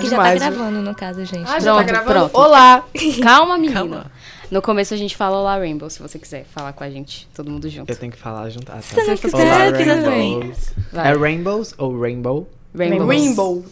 [0.00, 1.48] Que já tá gravando, no caso, gente.
[1.48, 2.30] Ah, já tá Pronto, gravando?
[2.30, 2.36] pronto.
[2.38, 2.84] Olá!
[3.22, 3.80] Calma, menina.
[3.80, 4.06] Calma.
[4.50, 7.48] No começo a gente fala Olá Rainbow, se você quiser falar com a gente, todo
[7.50, 7.88] mundo junto.
[7.88, 8.70] Eu tenho que falar junto.
[8.72, 8.82] Ah, tá.
[8.82, 10.02] Se quiser, Olá, quiser.
[10.08, 10.74] Rainbows.
[10.92, 11.12] Vai.
[11.12, 12.48] É Rainbows ou Rainbow?
[12.74, 13.08] Rainbows.
[13.08, 13.64] Rainbow.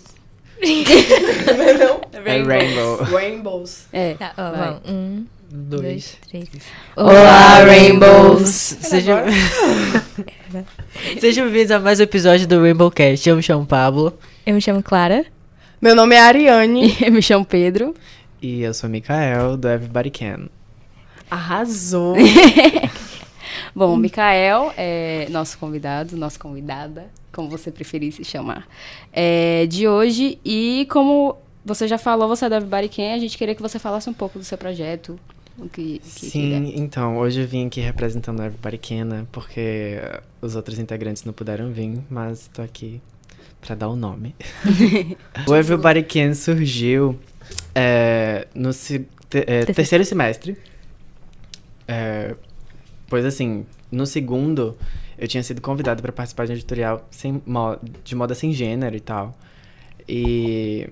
[2.25, 2.97] É Rainbow.
[3.05, 3.87] Rainbows.
[3.93, 4.15] É.
[4.15, 4.77] Tá, ó, vai.
[4.87, 5.81] Um, Dois.
[5.81, 6.49] dois, três.
[6.97, 8.49] Olá, Rainbows.
[8.49, 9.19] Sejam...
[11.21, 13.29] Sejam bem-vindos a mais um episódio do Rainbow Cast.
[13.29, 14.13] Eu me chamo Pablo.
[14.45, 15.25] Eu me chamo Clara.
[15.81, 16.97] Meu nome é Ariane.
[17.01, 17.95] Eu me chamo Pedro.
[18.43, 20.49] E eu sou Mikael, do Everybody Can.
[21.31, 22.17] Arrasou.
[23.75, 28.67] Bom, o Mikael é nosso convidado, nossa convidada, como você preferir se chamar,
[29.13, 30.39] é, de hoje.
[30.45, 33.79] E como você já falou, você é do Everybody Can, a gente queria que você
[33.79, 35.19] falasse um pouco do seu projeto.
[35.57, 39.27] O que, que Sim, então, hoje eu vim aqui representando o Everybody Can, né?
[39.31, 39.99] Porque
[40.41, 43.01] os outros integrantes não puderam vir, mas tô aqui
[43.61, 44.35] pra dar o nome.
[45.47, 47.19] o Everybody Can surgiu
[47.75, 50.57] é, no se- te- é, terceiro semestre.
[51.87, 52.35] É,
[53.09, 54.77] pois assim, no segundo,
[55.17, 57.43] eu tinha sido convidado pra participar de um editorial sem
[58.05, 59.37] de moda sem gênero e tal.
[60.09, 60.91] E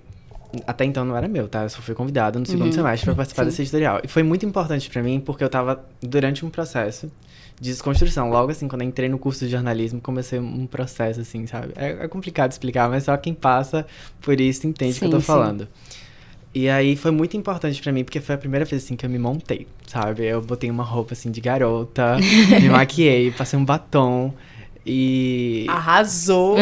[0.67, 1.63] até então não era meu, tá?
[1.65, 2.73] Eu só fui convidado no segundo Uhum.
[2.73, 3.49] semestre pra participar Sim.
[3.51, 4.01] desse editorial.
[4.05, 7.11] E foi muito importante pra mim porque eu tava durante um processo
[7.61, 8.31] de desconstrução.
[8.31, 11.73] Logo assim, quando eu entrei no curso de jornalismo, comecei um processo assim, sabe?
[11.77, 13.87] É, é complicado explicar, mas só quem passa
[14.21, 15.27] por isso entende o que eu tô sim.
[15.27, 15.69] falando.
[16.55, 19.11] E aí foi muito importante pra mim, porque foi a primeira vez assim que eu
[19.11, 20.25] me montei, sabe?
[20.25, 22.17] Eu botei uma roupa assim de garota,
[22.61, 24.33] me maquiei, passei um batom
[24.85, 26.57] e Arrasou.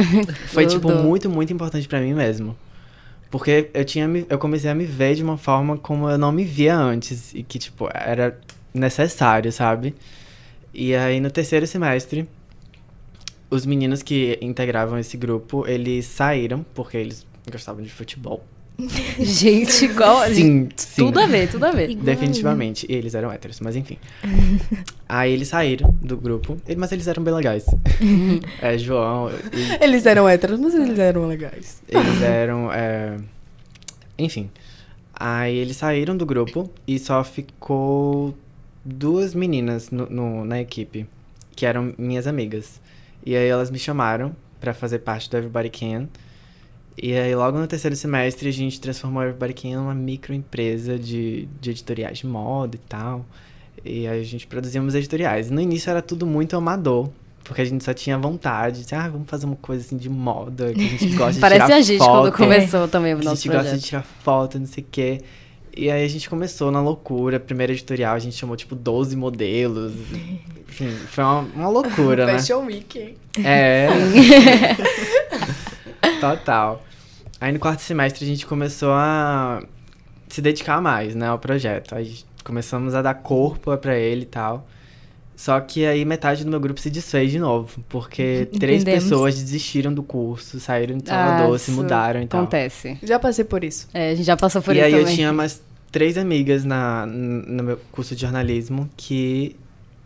[0.48, 2.56] foi tipo muito, muito importante pra mim mesmo.
[3.30, 6.44] Porque eu tinha eu comecei a me ver de uma forma como eu não me
[6.44, 8.38] via antes e que tipo era
[8.72, 9.94] necessário, sabe?
[10.72, 12.28] E aí no terceiro semestre
[13.50, 18.44] os meninos que integravam esse grupo, eles saíram porque eles gostavam de futebol.
[19.20, 20.26] Gente, igual.
[20.26, 21.04] Sim, sim.
[21.06, 21.94] Tudo a ver, tudo a ver.
[21.94, 22.86] Definitivamente.
[22.88, 23.98] E eles eram héteros, mas enfim.
[25.08, 27.64] Aí eles saíram do grupo, e- mas eles eram bem legais.
[28.60, 31.82] é, João, e- Eles eram héteros, mas eles eram legais.
[31.88, 32.72] eles eram.
[32.72, 33.16] é,
[34.18, 34.50] Enfim.
[35.14, 38.34] Aí eles saíram do grupo e só ficou
[38.84, 41.06] duas meninas no, no- na equipe,
[41.54, 42.80] que eram minhas amigas.
[43.24, 46.08] E aí elas me chamaram pra fazer parte do Everybody Can.
[46.96, 51.48] E aí logo no terceiro semestre a gente transformou o Everybody Can numa microempresa de,
[51.60, 53.24] de editoriais de moda e tal.
[53.84, 55.50] E aí a gente produzíamos editoriais.
[55.50, 57.10] No início era tudo muito amador.
[57.42, 60.72] Porque a gente só tinha vontade de, ah, vamos fazer uma coisa assim de moda,
[60.72, 62.10] que a gente gosta de Parece tirar a gente foto.
[62.22, 63.84] quando começou também o A nosso gente gosta de projeto.
[63.86, 65.20] tirar foto, não sei o quê.
[65.76, 67.38] E aí a gente começou na loucura.
[67.38, 69.92] Primeiro editorial, a gente chamou tipo 12 modelos.
[70.68, 72.38] Enfim, foi uma, uma loucura, né?
[72.38, 73.14] Fashion Week, hein?
[73.44, 73.88] É.
[76.20, 76.82] Total.
[77.40, 79.62] Aí no quarto semestre a gente começou a
[80.28, 81.94] se dedicar mais, né, ao projeto.
[81.94, 84.66] Aí começamos a dar corpo pra ele e tal.
[85.36, 89.04] Só que aí metade do meu grupo se desfez de novo, porque três Entendemos.
[89.04, 92.40] pessoas desistiram do curso, saíram de Salvador, Ah, se mudaram e tal.
[92.42, 92.98] Acontece.
[93.02, 93.88] Já passei por isso.
[93.92, 95.06] É, a gente já passou por e isso aí também.
[95.08, 95.60] eu tinha umas
[95.90, 99.56] três amigas na, no meu curso de jornalismo que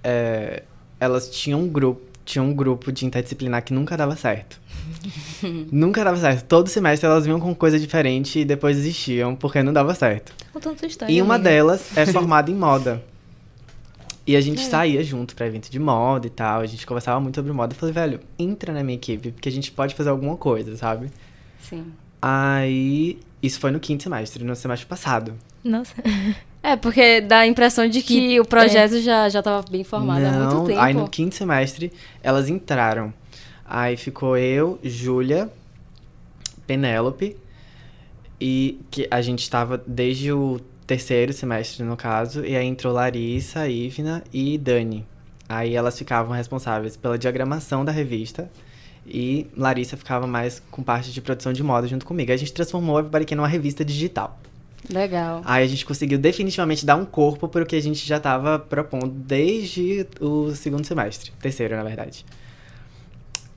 [0.03, 0.63] é,
[0.99, 4.59] elas tinham um grupo, tinham um grupo de interdisciplinar que nunca dava certo.
[5.73, 6.45] nunca dava certo.
[6.47, 10.33] Todo semestre elas vinham com coisa diferente e depois desistiam porque não dava certo.
[10.53, 11.13] Contando sua história.
[11.13, 11.51] E uma amiga.
[11.51, 13.03] delas é formada em moda.
[14.27, 14.65] E a gente É.
[14.65, 16.61] saía junto pra evento de moda e tal.
[16.61, 17.73] A gente conversava muito sobre moda.
[17.73, 21.09] Eu falei, velho, entra na minha equipe, porque a gente pode fazer alguma coisa, sabe?
[21.61, 21.87] Sim.
[22.21, 23.19] Aí.
[23.43, 25.33] Isso foi no quinto semestre, no semestre passado.
[25.65, 25.95] Nossa.
[26.63, 30.25] É, porque dá a impressão de que, Que- o projeto já, já tava bem formado
[30.25, 30.81] há muito tempo.
[30.81, 33.15] Aí no quinto semestre elas entraram.
[33.69, 35.51] Aí ficou eu, Júlia,
[36.67, 37.37] Penélope
[38.41, 43.69] e que a gente tava desde o terceiro semestre no caso, e aí entrou Larissa,
[43.69, 45.07] Ivna e Dani.
[45.47, 48.51] Aí elas ficavam responsáveis pela diagramação da revista
[49.07, 52.31] e Larissa ficava mais com parte de produção de moda junto comigo.
[52.31, 54.39] Aí a gente transformou a Can numa revista digital.
[54.89, 55.43] Legal.
[55.45, 58.59] Aí a gente conseguiu definitivamente dar um corpo para o que a gente já estava
[58.59, 61.33] propondo desde o segundo semestre.
[61.41, 62.25] Terceiro, na verdade.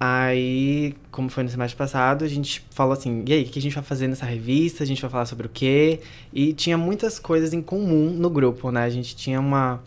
[0.03, 3.61] Aí, como foi no semestre passado, a gente falou assim: e aí, o que a
[3.61, 4.83] gente vai fazer nessa revista?
[4.83, 5.99] A gente vai falar sobre o quê?
[6.33, 8.83] E tinha muitas coisas em comum no grupo, né?
[8.83, 9.79] A gente tinha uma,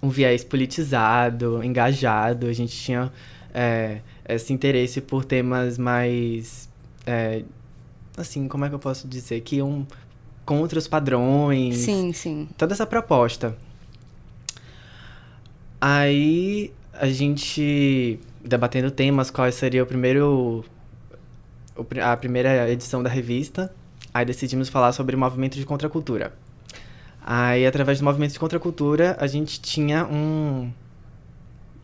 [0.00, 3.12] um viés politizado, engajado, a gente tinha
[3.52, 6.68] é, esse interesse por temas mais.
[7.04, 7.42] é,
[8.16, 9.40] assim, como é que eu posso dizer?
[9.40, 9.84] Que um
[10.44, 11.78] contra os padrões.
[11.78, 12.48] Sim, sim.
[12.56, 13.58] Toda essa proposta.
[15.80, 20.64] Aí a gente debatendo temas, qual seria o primeiro
[21.76, 23.74] o a primeira edição da revista.
[24.12, 26.32] Aí decidimos falar sobre o movimento de contracultura.
[27.26, 30.70] Aí, através do movimento de contracultura, a gente tinha um,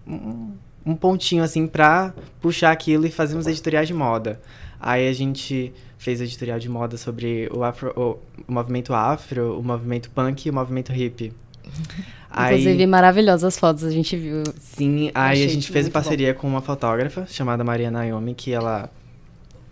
[0.07, 0.53] um,
[0.85, 4.41] um pontinho, assim, pra puxar aquilo e fazer uns editoriais de moda.
[4.79, 9.63] Aí a gente fez editorial de moda sobre o, afro, o, o movimento afro, o
[9.63, 11.33] movimento punk e o movimento hippie.
[12.33, 14.43] Inclusive, maravilhosas fotos a gente viu.
[14.59, 18.89] Sim, aí a gente fez parceria com uma fotógrafa chamada Maria Naomi, que ela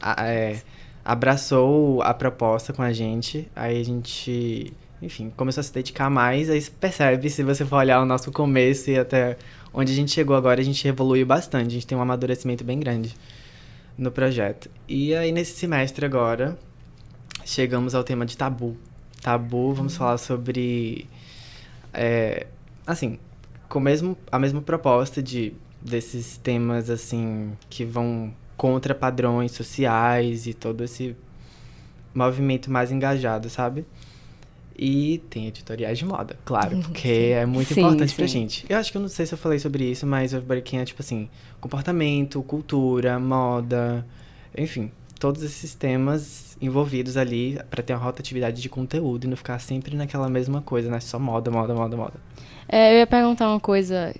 [0.00, 0.60] a- é,
[1.04, 3.48] abraçou a proposta com a gente.
[3.54, 6.50] Aí a gente, enfim, começou a se dedicar mais.
[6.50, 9.36] Aí você percebe, se você for olhar o nosso começo e até
[9.72, 11.68] onde a gente chegou agora, a gente evoluiu bastante.
[11.68, 13.14] A gente tem um amadurecimento bem grande
[13.96, 14.68] no projeto.
[14.88, 16.58] E aí, nesse semestre agora,
[17.44, 18.76] chegamos ao tema de tabu.
[19.22, 21.06] Tabu, vamos falar sobre.
[21.92, 22.46] É,
[22.86, 23.18] assim,
[23.68, 30.52] com mesmo, a mesma proposta de desses temas assim que vão contra padrões sociais e
[30.52, 31.14] todo esse
[32.12, 33.86] movimento mais engajado, sabe?
[34.76, 38.32] E tem editoriais de moda, claro, porque é muito Sim, importante pra sim.
[38.32, 38.66] gente.
[38.68, 40.84] Eu acho que eu não sei se eu falei sobre isso, mas o Can é
[40.84, 41.28] tipo assim,
[41.60, 44.06] comportamento, cultura, moda,
[44.56, 49.58] enfim, todos esses temas envolvidos ali pra ter uma rotatividade de conteúdo e não ficar
[49.58, 51.00] sempre naquela mesma coisa, né?
[51.00, 52.14] Só moda, moda, moda, moda.
[52.68, 54.14] É, eu ia perguntar uma coisa.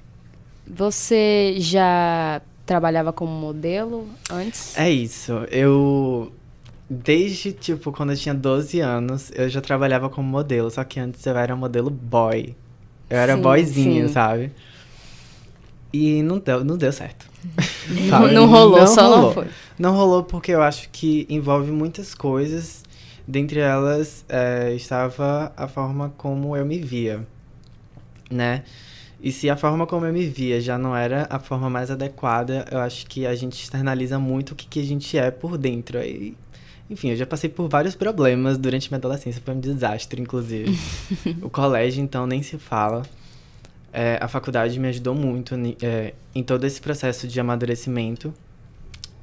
[0.67, 4.77] Você já trabalhava como modelo antes?
[4.77, 5.33] É isso.
[5.51, 6.33] Eu.
[6.91, 10.71] Desde, tipo, quando eu tinha 12 anos, eu já trabalhava como modelo.
[10.71, 12.57] Só que antes eu era modelo boy.
[13.11, 14.13] Eu era Sim, boyzinho, sim.
[14.15, 14.53] sabe?
[15.93, 17.27] E não deu, não deu certo.
[17.89, 18.35] Não, Sabe?
[18.35, 19.33] não rolou, só não rolou.
[19.33, 19.47] foi.
[19.79, 22.83] Não rolou porque eu acho que envolve muitas coisas.
[23.27, 27.27] Dentre elas, é, estava a forma como eu me via,
[28.31, 28.63] né?
[29.21, 32.65] E se a forma como eu me via já não era a forma mais adequada,
[32.71, 35.99] eu acho que a gente externaliza muito o que, que a gente é por dentro.
[35.99, 36.37] Aí,
[36.91, 40.79] enfim, eu já passei por vários problemas durante minha adolescência, foi um desastre, inclusive.
[41.43, 43.03] o colégio, então, nem se fala.
[43.93, 48.35] É, a faculdade me ajudou muito é, em todo esse processo de amadurecimento.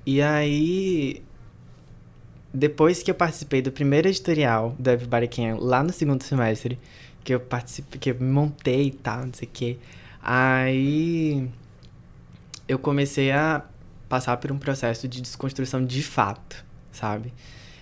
[0.06, 1.24] E aí,
[2.54, 6.80] depois que eu participei do primeiro editorial do Everybody Can, lá no segundo semestre,
[7.24, 9.78] que eu participei, que eu me montei e tal, não sei o quê,
[10.22, 11.50] aí
[12.68, 13.64] eu comecei a
[14.08, 17.34] passar por um processo de desconstrução de fato, sabe?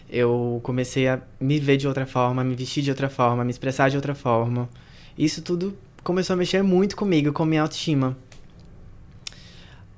[0.10, 3.90] Eu comecei a me ver de outra forma, me vestir de outra forma, me expressar
[3.90, 4.70] de outra forma.
[5.18, 8.18] Isso tudo começou a mexer muito comigo, com minha autoestima.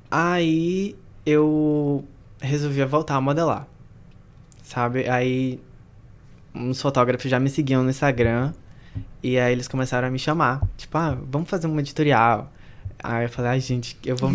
[0.10, 2.06] Aí eu
[2.40, 3.68] resolvi voltar a modelar,
[4.64, 5.10] sabe?
[5.10, 5.60] Aí
[6.54, 8.54] uns fotógrafos já me seguiam no Instagram
[9.22, 12.52] e aí eles começaram a me chamar, tipo, ah, vamos fazer um editorial.
[13.04, 14.32] Aí eu falei, ai gente, eu vou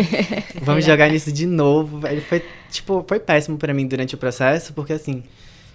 [0.62, 2.04] vamos jogar nisso de novo.
[2.06, 5.22] Aí foi, tipo, foi péssimo pra mim durante o processo, porque assim,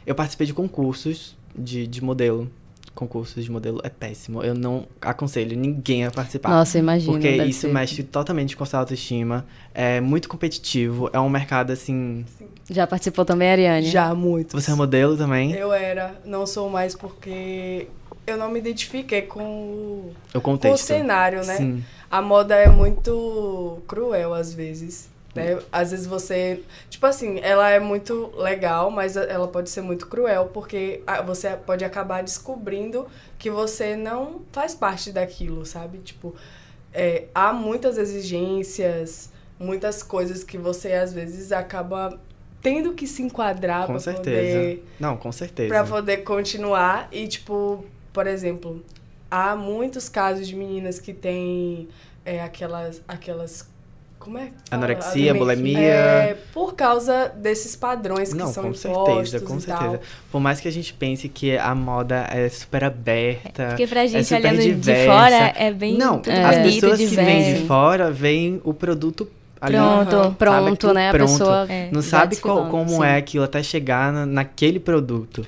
[0.06, 2.51] eu participei de concursos de, de modelo.
[2.98, 4.42] Concursos de modelo é péssimo.
[4.42, 6.50] Eu não aconselho ninguém a participar.
[6.50, 7.12] Nossa, imagina.
[7.12, 9.46] Porque isso ser- mexe totalmente com a sua autoestima.
[9.72, 11.08] É muito competitivo.
[11.14, 12.26] É um mercado assim.
[12.68, 13.86] Já participou também, Ariane?
[13.88, 14.60] Já muito.
[14.60, 15.52] Você é modelo também?
[15.54, 17.88] Eu era, não sou mais porque
[18.26, 20.84] eu não me identifiquei com o, O com o contexto.
[20.86, 21.56] cenário, né?
[21.56, 21.84] Sim.
[22.10, 25.08] A moda é muito cruel às vezes.
[25.38, 25.60] Né?
[25.72, 26.63] Às vezes você.
[26.90, 31.85] Tipo assim, ela é muito legal, mas ela pode ser muito cruel, porque você pode
[31.85, 33.07] acabar descobrindo
[33.38, 36.00] que você não faz parte daquilo, sabe?
[36.00, 36.35] Tipo,
[36.94, 42.19] é, há muitas exigências, muitas coisas que você às vezes acaba
[42.62, 44.57] tendo que se enquadrar Com para certeza.
[44.57, 45.69] poder Não, com certeza.
[45.69, 48.83] Pra poder continuar e tipo, por exemplo,
[49.30, 51.88] há muitos casos de meninas que têm
[52.26, 53.69] é, aquelas aquelas
[54.28, 54.50] como é?
[54.69, 55.80] Anorexia, Aliment- bulimia.
[55.80, 59.80] É, por causa desses padrões que Não, são com certeza, com e tal.
[59.80, 60.02] certeza.
[60.30, 63.68] Por mais que a gente pense que a moda é super aberta.
[63.69, 65.12] Porque pra gente, super olhando de diversa.
[65.12, 69.30] fora, é bem Não, tudo as pessoas que vêm de fora veem o produto
[69.62, 69.76] ali.
[69.78, 70.16] Pronto.
[70.16, 70.34] Aham.
[70.34, 71.10] Pronto, né?
[71.10, 71.30] A pronto.
[71.31, 71.90] pessoa É.
[71.92, 73.04] Não sabe qual- como sim.
[73.06, 75.46] é aquilo até chegar na- naquele produto.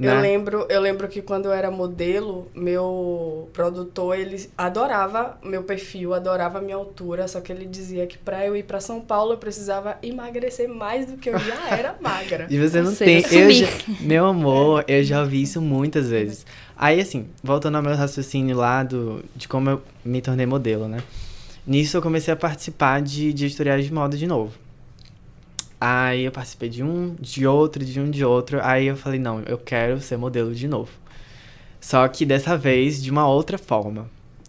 [0.00, 0.20] Eu né?
[0.20, 6.58] lembro, eu lembro que quando eu era modelo, meu produtor, ele adorava meu perfil, adorava
[6.58, 9.38] a minha altura, só que ele dizia que pra eu ir pra São Paulo eu
[9.38, 12.46] precisava emagrecer mais do que eu já era magra.
[12.48, 13.38] E você Ou não seja, tem.
[13.40, 13.66] Eu já-
[14.00, 16.46] meu amor, eu já ouvi isso muitas vezes.
[16.76, 21.02] Aí, assim, voltando ao meu raciocínio lá do, de como eu me tornei modelo, né?
[21.66, 24.52] Nisso eu comecei a participar de, de editoriais de moda de novo.
[25.80, 28.60] Aí eu participei de um, de outro, de um, de outro.
[28.62, 30.90] Aí eu falei, não, eu quero ser modelo de novo.
[31.80, 34.06] Só que dessa vez de uma outra forma.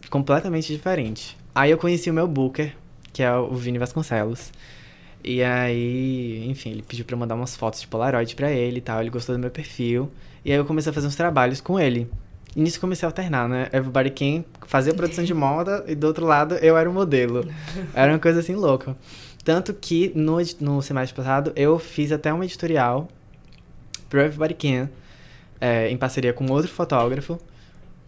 [0.10, 1.38] Completamente diferente.
[1.56, 2.76] Aí eu conheci o meu booker,
[3.14, 4.52] que é o Vini Vasconcelos.
[5.24, 8.82] E aí, enfim, ele pediu pra eu mandar umas fotos de Polaroid pra ele e
[8.82, 9.00] tal.
[9.00, 10.12] Ele gostou do meu perfil.
[10.44, 12.10] E aí eu comecei a fazer uns trabalhos com ele.
[12.56, 13.70] E nisso comecei a alternar, né?
[13.72, 17.48] Everybody Can fazia produção de moda e do outro lado eu era o modelo.
[17.94, 18.96] Era uma coisa assim louca.
[19.44, 23.08] Tanto que no, no semestre passado eu fiz até um editorial
[24.08, 24.90] pro Everybody Can,
[25.60, 27.40] é, em parceria com outro fotógrafo.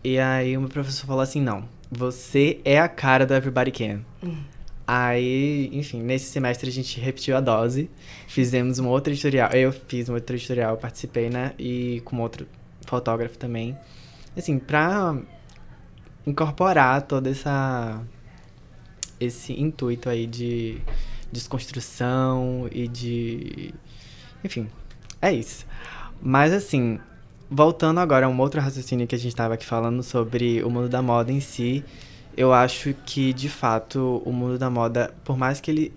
[0.03, 4.01] E aí o meu professor falou assim: não, você é a cara do Everybody Can.
[4.85, 7.89] Aí, enfim, nesse semestre a gente repetiu a dose,
[8.27, 9.49] fizemos um outro editorial.
[9.51, 11.53] Eu fiz um outro editorial, participei, né?
[11.57, 12.45] E com outro
[12.85, 13.77] fotógrafo também.
[14.35, 15.17] Assim, pra
[16.27, 18.03] incorporar toda essa.
[19.19, 20.81] esse intuito aí de
[21.33, 23.73] desconstrução e de.
[24.43, 24.69] Enfim,
[25.21, 25.65] é isso.
[26.21, 26.99] Mas assim,
[27.49, 30.87] voltando agora a um outro raciocínio que a gente estava aqui falando sobre o mundo
[30.87, 31.83] da moda em si,
[32.37, 35.93] eu acho que de fato o mundo da moda, por mais que ele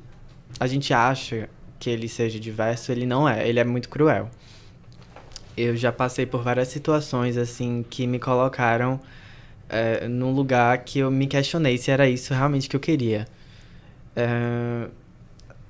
[0.59, 4.31] a gente acha que ele seja diverso, ele não é, ele é muito cruel.
[5.57, 9.01] Eu já passei por várias situações assim que me colocaram
[9.69, 13.27] é, num lugar que eu me questionei se era isso realmente que eu queria.
[14.15, 14.89] É,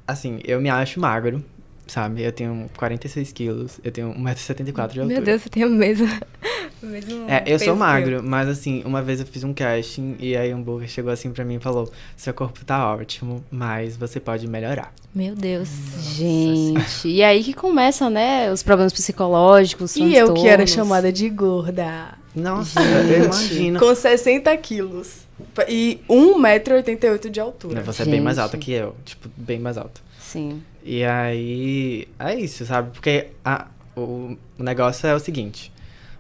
[0.07, 1.45] assim, eu me acho magro,
[1.87, 2.23] sabe?
[2.23, 5.07] Eu tenho 46 quilos, eu tenho 1,74m de altura.
[5.07, 6.07] Meu Deus, você tem o mesmo.
[6.83, 10.17] o mesmo É, eu peso sou magro, mas assim, uma vez eu fiz um casting
[10.19, 13.97] e aí um burger chegou assim pra mim e falou: Seu corpo tá ótimo, mas
[13.97, 14.93] você pode melhorar.
[15.15, 15.69] Meu Deus.
[16.15, 21.29] Gente, e aí que começam, né, os problemas psicológicos, E eu que era chamada de
[21.31, 22.15] gorda.
[22.37, 23.81] Nossa, eu imagino.
[23.81, 25.27] Com 60 quilos.
[25.67, 27.81] E 1,88m de altura.
[27.83, 28.43] Você é bem mais Gente.
[28.43, 30.01] alta que eu, tipo, bem mais alta.
[30.21, 30.63] Sim.
[30.85, 32.91] E aí, é isso, sabe?
[32.93, 33.67] Porque a,
[33.97, 35.73] o, o negócio é o seguinte: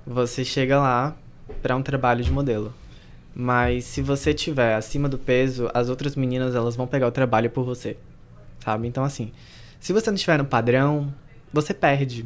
[0.06, 1.16] você chega lá
[1.62, 2.72] pra um trabalho de modelo.
[3.34, 7.50] Mas se você tiver acima do peso, as outras meninas elas vão pegar o trabalho
[7.50, 7.96] por você.
[8.64, 8.88] Sabe?
[8.88, 9.30] Então, assim,
[9.78, 11.12] se você não estiver no padrão,
[11.52, 12.24] você perde.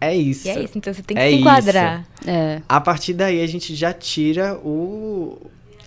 [0.00, 0.46] É isso.
[0.46, 2.06] E é isso, então você tem que É se enquadrar.
[2.26, 2.62] É.
[2.68, 5.38] A partir daí a gente já tira o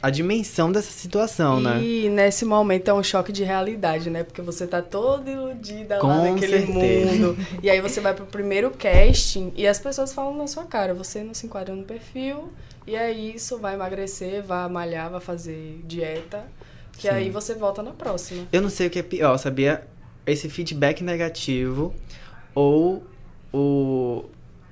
[0.04, 1.82] a dimensão dessa situação, né?
[1.82, 4.22] E nesse momento é um choque de realidade, né?
[4.26, 7.12] Porque você tá toda iludida lá Com naquele certeza.
[7.14, 7.38] mundo.
[7.64, 11.24] E aí você vai pro primeiro casting e as pessoas falam na sua cara, você
[11.24, 12.52] não se enquadra no perfil,
[12.86, 16.44] e aí isso vai emagrecer, vai malhar, vai fazer dieta.
[16.98, 17.16] Que Sim.
[17.16, 18.46] aí você volta na próxima.
[18.52, 19.88] Eu não sei o que é pior, sabia?
[20.28, 21.94] Esse feedback negativo
[22.54, 23.02] ou
[23.54, 24.26] o,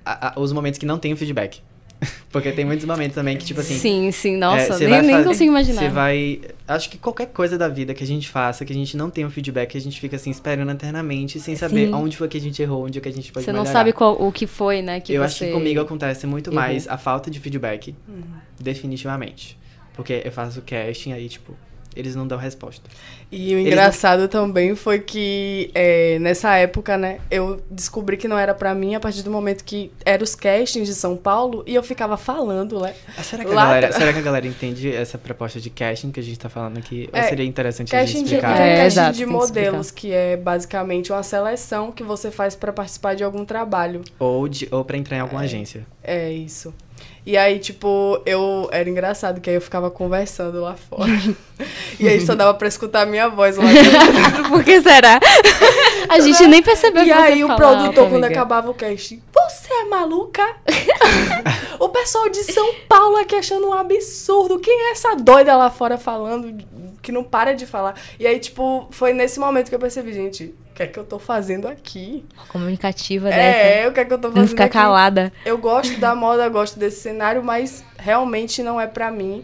[0.05, 1.61] a- a- os momentos que não tem o feedback.
[2.31, 3.77] Porque tem muitos momentos também que, tipo assim.
[3.77, 5.81] sim, sim, nossa, é, você nem, vai nem fa- consigo imaginar.
[5.83, 6.41] Você vai.
[6.67, 9.23] Acho que qualquer coisa da vida que a gente faça, que a gente não tem
[9.23, 11.93] um feedback, a gente fica assim, esperando eternamente, sem saber Sim.
[11.93, 13.71] onde foi que a gente errou, onde é que a gente pode Você não melhorar.
[13.79, 15.25] sabe qual, o que foi, né, que Eu você...
[15.25, 16.59] acho que comigo acontece muito errou.
[16.59, 18.23] mais a falta de feedback, Uhum.
[18.59, 19.59] definitivamente.
[19.93, 21.53] Porque eu faço casting aí, tipo,
[21.95, 22.89] eles não dão resposta.
[23.31, 28.53] E o engraçado também foi que é, nessa época, né, eu descobri que não era
[28.53, 31.81] pra mim a partir do momento que eram os castings de São Paulo e eu
[31.83, 32.93] ficava falando, né?
[33.17, 36.23] Ah, será, que galera, será que a galera entende essa proposta de casting que a
[36.23, 37.09] gente tá falando aqui?
[37.13, 38.57] Ou É, seria interessante a gente de, explicar?
[38.57, 42.29] tem É, casting exato, de tem que modelos, que é basicamente uma seleção que você
[42.31, 44.01] faz pra participar de algum trabalho.
[44.19, 45.85] Ou, de, ou pra entrar em alguma agência.
[46.03, 46.73] É isso.
[47.25, 48.67] E aí, tipo, eu.
[48.71, 51.11] Era engraçado que aí eu ficava conversando lá fora.
[51.99, 54.49] e aí só dava pra escutar a minha voz lá dentro.
[54.49, 55.19] Por que será?
[56.09, 59.85] A gente nem percebeu E que aí o produtor, quando acabava o casting, você é
[59.85, 60.43] maluca?
[61.79, 64.59] o pessoal de São Paulo aqui achando um absurdo.
[64.59, 66.57] Quem é essa doida lá fora falando,
[67.01, 67.95] que não para de falar?
[68.19, 71.03] E aí, tipo, foi nesse momento que eu percebi, gente, o que é que eu
[71.03, 72.23] tô fazendo aqui?
[72.49, 73.39] Comunicativa dessa.
[73.41, 74.73] É, o que é que eu tô fazendo Não ficar aqui?
[74.73, 75.33] calada.
[75.45, 79.43] Eu gosto da moda, gosto desse cenário, mas realmente não é pra mim.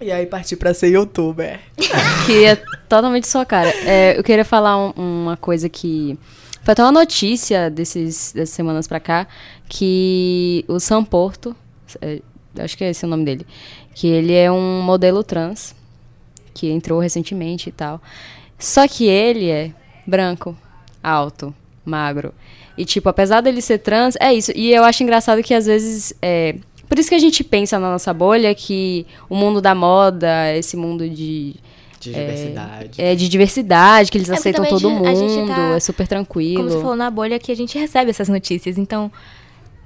[0.00, 1.60] E aí parti pra ser youtuber.
[2.26, 2.56] Que é
[2.88, 3.68] totalmente sua cara.
[3.86, 6.18] É, eu queria falar um- uma coisa que.
[6.62, 9.26] Foi até uma notícia desses, dessas semanas pra cá,
[9.68, 11.54] que o Sam Porto,
[12.00, 12.20] é,
[12.58, 13.46] acho que é esse o nome dele,
[13.94, 15.74] que ele é um modelo trans,
[16.54, 18.00] que entrou recentemente e tal.
[18.58, 19.72] Só que ele é
[20.06, 20.56] branco,
[21.02, 21.52] alto,
[21.84, 22.32] magro.
[22.78, 24.52] E, tipo, apesar dele ser trans, é isso.
[24.54, 26.14] E eu acho engraçado que às vezes.
[26.22, 26.54] É,
[26.88, 30.76] por isso que a gente pensa na nossa bolha que o mundo da moda, esse
[30.76, 31.54] mundo de,
[32.00, 32.90] De diversidade.
[33.02, 36.56] é, de diversidade, que eles É, aceitam todo mundo, gente tá- é super tranquilo.
[36.62, 38.76] Como você falou na bolha, que a gente recebe essas notícias.
[38.78, 39.10] Então,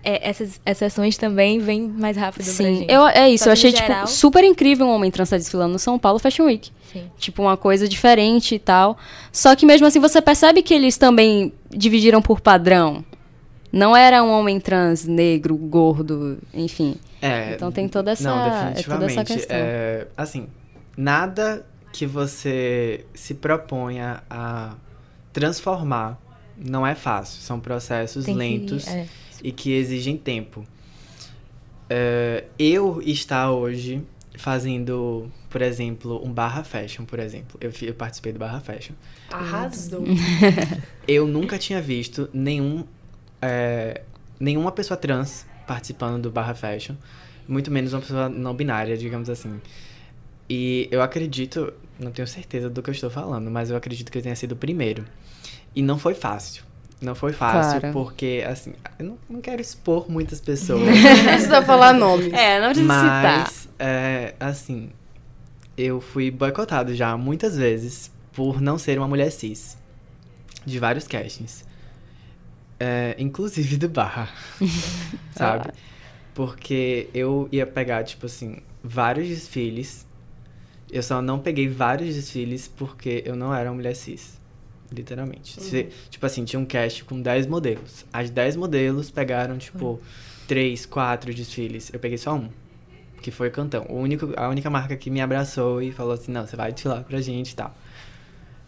[0.04, 2.92] é, essas exceções também vêm mais rápido pra Sim, gente.
[2.92, 3.44] eu, é isso.
[3.44, 5.98] Só Eu que, achei, tipo, geral- super incrível um homem trans estar desfilando no São
[5.98, 6.70] Paulo Fashion Week.
[6.92, 7.10] Sim.
[7.18, 8.96] Tipo, uma coisa diferente e tal.
[9.32, 13.04] Só que mesmo assim você percebe que eles também dividiram por padrão.
[13.70, 16.96] Não era um homem trans, negro, gordo, enfim.
[17.20, 19.12] É, Então tem toda essa, Não, é toda definitivamente.
[19.18, 19.56] essa questão.
[19.58, 20.46] é, assim,
[20.96, 24.74] nada que você se proponha a
[25.32, 26.18] transformar
[26.56, 27.40] não é fácil.
[27.42, 29.06] São processos Tem que- lentos é.
[29.42, 30.64] E que exigem tempo.
[31.90, 34.02] É, eu estar hoje
[34.36, 37.58] fazendo, por exemplo, um barra fashion, por exemplo.
[37.60, 38.94] Eu, eu participei do barra fashion.
[39.30, 40.04] Arrasou.
[41.06, 42.84] Eu nunca tinha visto nenhum,
[43.40, 44.02] é,
[44.38, 46.94] nenhuma pessoa trans participando do Barra Fashion,
[47.46, 49.60] muito menos uma pessoa não binária, digamos assim.
[50.48, 54.16] E eu acredito, não tenho certeza do que eu estou falando, mas eu acredito que
[54.16, 55.04] eu tenha sido o primeiro.
[55.74, 56.62] E não foi fácil.
[57.00, 57.92] Não foi fácil, Claro.
[57.92, 60.80] porque, assim, eu não, não quero expor muitas pessoas.
[60.84, 62.32] Não precisa falar nomes.
[62.32, 63.38] É, não precisa citar.
[63.44, 64.90] Mas, é, assim,
[65.76, 69.78] eu fui boicotado já muitas vezes por não ser uma mulher cis.
[70.66, 71.64] De vários castings.
[72.80, 74.28] É, inclusive do Barra.
[75.36, 75.70] sabe?
[76.34, 80.04] Porque eu ia pegar, tipo assim, vários desfiles.
[80.90, 84.37] Eu só não peguei vários desfiles porque eu não era uma mulher cis.
[84.90, 85.60] Literalmente.
[85.62, 88.06] Se- tipo assim, tinha um cast com 10 modelos.
[88.12, 90.00] As 10 modelos pegaram, tipo,
[90.46, 91.90] 3, 4 desfiles.
[91.92, 92.48] Eu peguei só um.
[93.20, 93.84] Que foi o Cantão.
[93.88, 97.02] O único, a única marca que me abraçou e falou assim, não, você vai desfilar
[97.04, 97.76] pra gente e tal.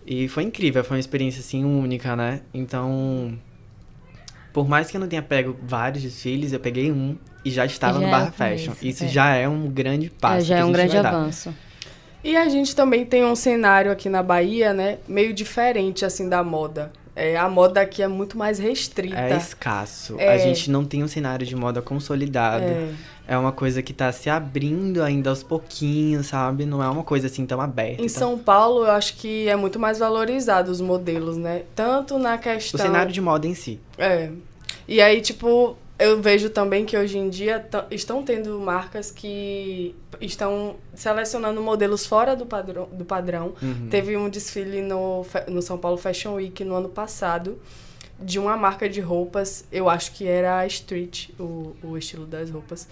[0.07, 2.41] E foi incrível, foi uma experiência, assim, única, né?
[2.53, 3.39] Então,
[4.53, 7.95] por mais que eu não tenha pego vários desfiles, eu peguei um e já estava
[7.95, 8.65] Já no é Barra um Fashion.
[8.75, 9.09] começo, Isso é.
[9.09, 10.37] já é um grande passo.
[10.39, 11.13] É, já é um grande vai dar.
[12.23, 14.99] E a gente também tem um cenário aqui na Bahia, né?
[15.09, 16.93] Meio diferente, assim, da moda.
[17.17, 19.19] É, a moda aqui é muito mais restrita.
[19.19, 20.17] É escasso.
[20.19, 20.33] É.
[20.33, 22.65] A gente não tem um cenário de moda consolidado.
[22.65, 22.91] É.
[23.29, 26.67] É uma coisa que tá se abrindo ainda aos pouquinhos, sabe?
[26.67, 28.03] Não é uma coisa assim tão aberta.
[28.03, 31.63] Em São Paulo, eu acho que é muito mais valorizado os modelos, né?
[31.75, 32.81] Tanto na O questão...
[32.81, 33.79] cenário de moda em si.
[33.97, 34.31] É.
[34.89, 40.77] E aí, tipo, eu vejo também que hoje em dia estão tendo marcas que estão
[40.95, 42.89] selecionando modelos fora do padrão.
[42.91, 43.55] Do padrão.
[43.63, 43.89] Uhum.
[43.89, 47.61] Teve um desfile no, no São Paulo Fashion Week no ano passado
[48.19, 52.51] de uma marca de roupas, eu acho que era a Street, o, o estilo das
[52.51, 52.87] roupas.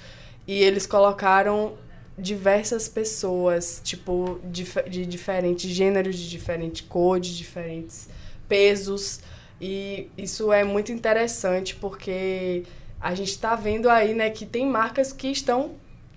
[0.46, 1.74] E eles colocaram
[2.18, 8.08] diversas pessoas, tipo, dif- de diferentes gêneros, de diferentes cores, diferentes
[8.48, 9.20] pesos.
[9.60, 12.62] E isso é muito interessante porque
[13.00, 15.72] a gente está vendo aí, né, que tem marcas que estão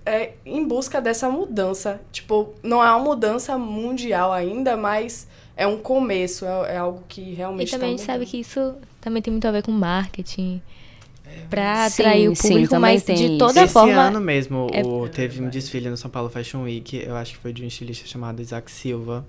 [0.06, 2.02] é, em busca dessa mudança.
[2.12, 7.22] Tipo, não é uma mudança mundial ainda, mas é um começo, é, é algo que
[7.22, 8.32] E realmente também a gente tá sabe mudando.
[8.32, 10.62] que isso também tem muito a ver com marketing.
[11.26, 13.38] É, Pra Sim, atrair o público, também mas de isso.
[13.38, 13.94] toda Esse forma.
[14.02, 17.38] ano mesmo, é- o- teve um desfile no São Paulo Fashion Week, eu acho que
[17.38, 19.26] foi de um estilista chamado Isaac Silva,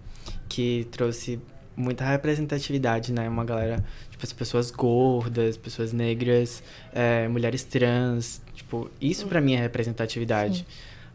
[0.48, 1.38] que trouxe
[1.76, 3.28] muita representatividade, né?
[3.28, 3.84] Uma galera,
[4.30, 10.66] pessoas gordas, pessoas negras, é, mulheres trans, tipo, isso pra mim é representatividade.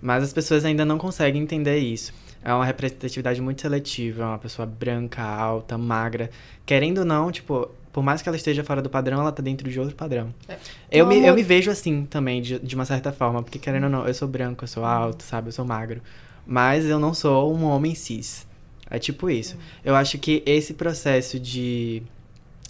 [0.01, 2.11] Mas as pessoas ainda não conseguem entender isso.
[2.43, 6.29] É uma representatividade muito seletiva, é uma pessoa branca, alta, magra.
[6.65, 9.69] Querendo ou não, tipo, por mais que ela esteja fora do padrão, ela tá dentro
[9.69, 10.33] de outro padrão.
[10.91, 13.85] Eu, Uma me, eu me vejo assim também, de, de uma certa forma, porque querendo
[13.85, 15.47] ou não, eu sou branco, eu sou alto, sabe?
[15.47, 16.01] Eu sou magro.
[16.45, 18.47] Mas eu não sou um homem cis.
[18.89, 19.57] É tipo isso.
[19.83, 22.03] Eu acho que esse processo de,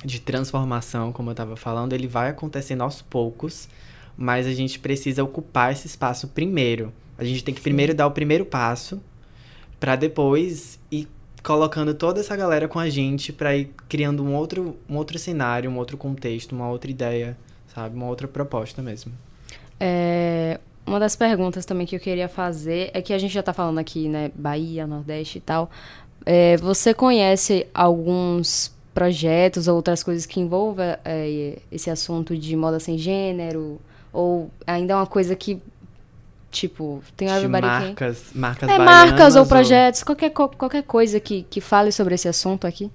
[0.04, 3.68] de transformação, como eu tava falando, ele vai acontecendo aos poucos,
[4.16, 6.94] mas a gente precisa ocupar esse espaço primeiro.
[7.18, 9.02] A gente tem que primeiro dar o primeiro passo,
[9.80, 11.08] pra depois ir
[11.44, 15.70] colocando toda essa galera com a gente pra ir criando um outro, um outro cenário,
[15.70, 17.38] um outro contexto, uma outra ideia,
[17.74, 17.96] sabe?
[17.96, 19.14] Uma outra proposta mesmo.
[19.80, 23.54] É, uma das perguntas também que eu queria fazer é que a gente já tá
[23.54, 25.70] falando aqui, né, Bahia, Nordeste e tal.
[26.26, 32.80] É, você conhece alguns projetos ou outras coisas que envolvam é, esse assunto de moda
[32.80, 33.80] sem gênero?
[34.12, 35.62] Ou ainda é uma coisa que,
[36.52, 41.62] tipo, tem a marcas, marcas É marcas ou projetos, qualquer, co- qualquer coisa que, que
[41.62, 42.92] fale sobre esse assunto aqui.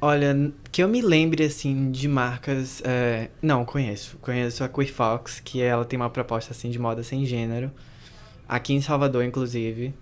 [0.00, 2.82] Olha, que eu me lembre, assim, de marcas...
[2.84, 4.18] é, Não, conheço.
[4.20, 7.70] Conheço a Queer Fox, que ela tem uma proposta, assim, de moda sem gênero.
[8.48, 9.94] Aqui em Salvador, inclusive.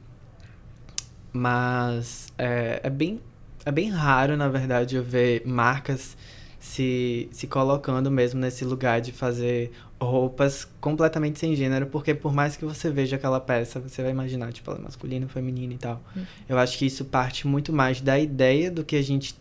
[1.32, 3.20] Mas é, é bem,
[3.64, 6.16] é bem raro, na verdade, eu ver marcas
[6.60, 12.56] se, se colocando mesmo nesse lugar de fazer roupas completamente sem gênero, porque por mais
[12.56, 16.02] que você veja aquela peça, você vai imaginar, tipo, ela é masculina, feminina e tal.
[16.48, 19.34] Eu acho que isso parte muito mais da ideia do que a gente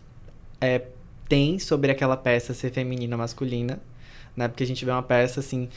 [0.60, 0.82] é,
[1.28, 3.78] tem sobre aquela peça ser feminina ou masculina,
[4.36, 4.48] né?
[4.48, 5.68] Porque a gente vê uma peça, assim,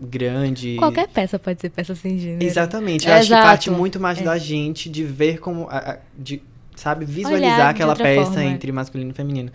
[0.00, 0.76] grande...
[0.76, 2.42] Qualquer peça pode ser peça sem gênero.
[2.44, 3.06] Exatamente.
[3.06, 3.78] Eu É, acho que parte exato.
[3.78, 4.22] muito mais É.
[4.24, 5.68] da gente de ver como.
[6.16, 6.42] de,
[6.84, 8.46] sabe, visualizar Olhar aquela peça forma, é.
[8.46, 9.50] entre masculino e feminino.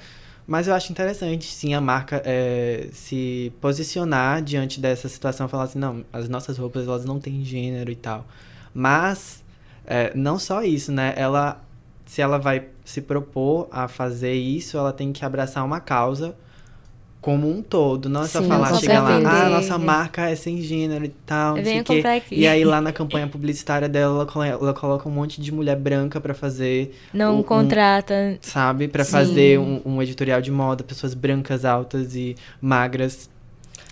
[0.48, 5.66] Mas eu acho interessante, sim, a marca é, se posicionar diante dessa situação e falar
[5.66, 8.26] assim, não, as nossas roupas elas não têm gênero e tal.
[8.74, 9.44] Mas
[9.86, 11.14] é, não só isso, né?
[11.16, 11.62] Ela.
[12.04, 16.36] Se ela vai se propor a fazer isso, ela tem que abraçar uma causa
[17.22, 18.08] como um todo.
[18.08, 21.58] Não é só Sim, falar, chegar lá, ah, nossa marca é sem gênero e tal,
[21.58, 22.04] não sei o quê.
[22.06, 22.36] aqui.
[22.36, 25.76] E aí lá na campanha publicitária dela, ela, colo- ela coloca um monte de mulher
[25.76, 28.38] branca pra fazer, Não um- contrata.
[28.42, 28.88] sabe?
[28.88, 29.12] Pra Sim.
[29.12, 33.30] fazer um, um editorial de moda, pessoas brancas, altas e magras.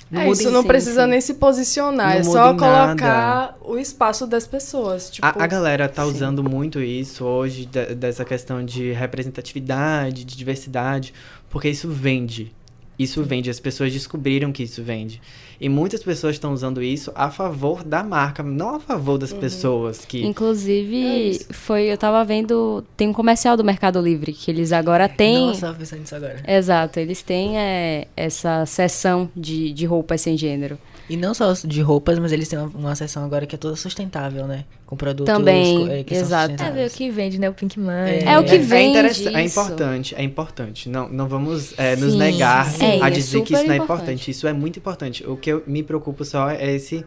[0.10, 1.10] É, muda isso não si, precisa sim.
[1.10, 5.10] nem se posicionar, Não é só colocar o espaço das pessoas.
[5.10, 6.12] Tipo, A, a galera tá sim.
[6.12, 11.14] usando muito isso hoje, de- dessa questão de representatividade, de diversidade,
[11.50, 12.54] porque isso vende.
[12.98, 15.22] Isso vende, as pessoas descobriram que isso vende.
[15.62, 20.04] E muitas pessoas estão usando isso a favor da marca, não a favor das pessoas
[20.04, 20.24] que.
[20.24, 21.54] É Inclusive, isso.
[21.54, 25.48] foi, eu tava vendo, tem um comercial do Mercado Livre, que eles agora têm.
[25.48, 26.44] Nossa, tava pensando nisso agora.
[26.48, 30.78] Exato, eles têm é, essa seção de, de roupas sem gênero.
[31.10, 33.76] E não só de roupas, mas eles têm uma, uma seção agora que é toda
[33.78, 34.66] sustentável, né?
[34.86, 36.62] Com produtos Também, eh, que são exato.
[36.62, 37.50] É o que vende, né?
[37.50, 38.24] O Pink Money.
[38.26, 38.34] É.
[38.34, 39.30] É o que É vende É isso.
[39.30, 40.90] importante, é importante.
[40.90, 43.84] Não, não vamos é, nos negar sim, a é dizer que isso não é importante.
[43.84, 44.32] importante.
[44.32, 45.26] Isso é muito importante.
[45.26, 47.06] O que eu me preocupo só é esse.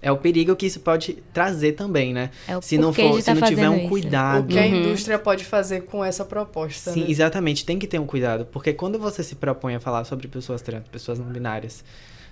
[0.00, 2.30] É o perigo que isso pode trazer também, né?
[2.46, 3.88] É o se não for, de se tá não tiver um isso.
[3.88, 4.44] cuidado.
[4.44, 4.76] o que a Uhum.
[4.76, 6.92] indústria pode fazer com essa proposta.
[6.92, 7.06] Sim, né?
[7.10, 7.64] exatamente.
[7.64, 8.46] Tem que ter um cuidado.
[8.46, 11.82] Porque quando você se propõe a falar sobre pessoas trans, pessoas não binárias,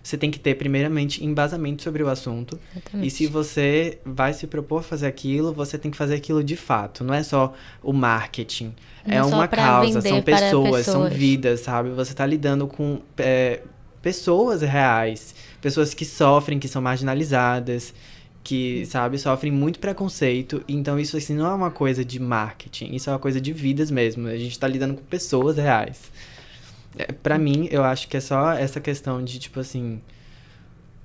[0.04, 2.60] você tem que ter, primeiramente, embasamento sobre o assunto.
[2.72, 3.06] Exatamente.
[3.06, 6.56] E se você vai se propor a fazer aquilo, você tem que fazer aquilo de
[6.56, 7.02] fato.
[7.02, 8.74] Não é só o marketing.
[9.06, 11.12] Não é é uma causa, são para pessoas, são pessoas.
[11.14, 11.88] vidas, sabe?
[11.88, 13.62] Você tá lidando com é,
[14.02, 15.34] pessoas reais.
[15.62, 17.94] Pessoas que sofrem, que são marginalizadas.
[18.42, 20.62] Que, sabe, sofrem muito preconceito.
[20.68, 22.94] Então, isso, assim, não é uma coisa de marketing.
[22.94, 24.28] Isso é uma coisa de vidas mesmo.
[24.28, 26.12] A gente tá lidando com pessoas reais.
[26.98, 30.00] É, pra mim, eu acho que é só essa questão de, tipo assim...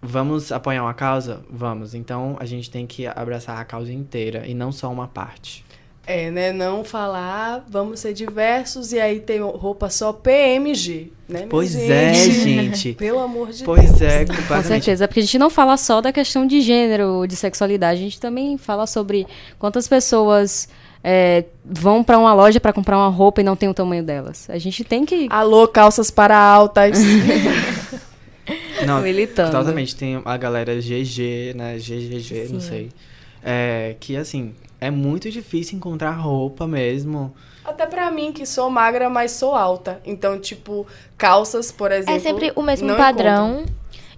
[0.01, 1.41] Vamos apoiar uma causa?
[1.49, 1.93] Vamos.
[1.93, 5.65] Então, a gente tem que abraçar a causa inteira e não só uma parte.
[6.07, 6.51] É, né?
[6.51, 11.45] Não falar, vamos ser diversos e aí tem roupa só PMG, né?
[11.47, 12.39] Pois é, gente?
[12.41, 12.93] gente.
[12.93, 14.01] Pelo amor de Pois Deus.
[14.01, 17.99] é, Com certeza, porque a gente não fala só da questão de gênero, de sexualidade,
[17.99, 19.27] a gente também fala sobre
[19.59, 20.67] quantas pessoas
[21.03, 24.49] é, vão pra uma loja pra comprar uma roupa e não tem o tamanho delas.
[24.49, 26.97] A gente tem que Alô, calças para altas.
[28.85, 29.51] Não, militando.
[29.51, 29.95] totalmente.
[29.95, 31.77] Tem a galera GG, né?
[31.77, 32.67] GGG, não Sim.
[32.67, 32.89] sei.
[33.43, 37.33] É, que, assim, é muito difícil encontrar roupa mesmo.
[37.63, 40.01] Até pra mim, que sou magra, mas sou alta.
[40.05, 42.15] Então, tipo, calças, por exemplo.
[42.15, 43.65] É sempre o mesmo não padrão.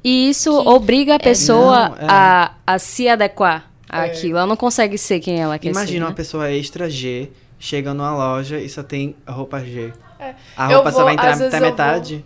[0.04, 2.06] E isso Que- obriga a pessoa Não, é.
[2.08, 4.00] a, a se adequar É.
[4.06, 4.38] àquilo.
[4.38, 6.04] Ela não consegue ser quem ela quer Imagina ser.
[6.04, 6.16] uma né?
[6.16, 9.92] pessoa extra G, chega numa loja e só tem roupa G.
[10.20, 10.36] É.
[10.56, 12.26] A Eu roupa só vou- vai entrar às vezes até eu metade.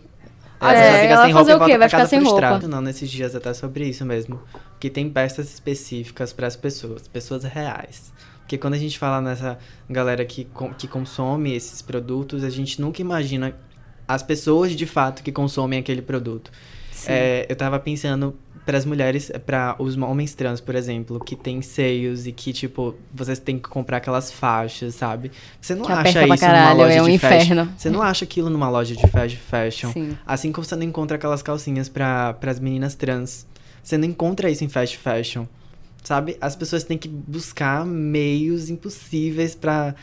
[0.61, 1.77] É, você só fica ela sem vai roupa e o volta quê?
[1.77, 2.53] Vai pra ficar sem frustrado.
[2.61, 2.67] roupa.
[2.67, 4.39] Não, nesses dias até sobre isso mesmo.
[4.79, 8.13] Que tem peças específicas para as pessoas, pessoas reais.
[8.39, 9.57] Porque quando a gente fala nessa
[9.89, 13.55] galera que, com- que consome esses produtos, a gente nunca imagina
[14.07, 16.51] as pessoas de fato que consomem aquele produto.
[17.07, 21.61] É, eu tava pensando para as mulheres, para os homens trans, por exemplo, que tem
[21.61, 25.31] seios e que, tipo, vocês têm que comprar aquelas faixas, sabe?
[25.61, 27.35] Você não Que acha isso numa caralho, loja é um de fashion.
[27.53, 27.73] inferno.
[27.77, 29.91] Você não acha aquilo numa loja de fast fashion.
[29.91, 30.17] Sim.
[30.25, 33.45] Assim como você não encontra aquelas calcinhas para as meninas trans.
[33.83, 35.45] Você não encontra isso em fast fashion.
[36.03, 36.37] Sabe?
[36.41, 39.93] As pessoas têm que buscar meios impossíveis pra,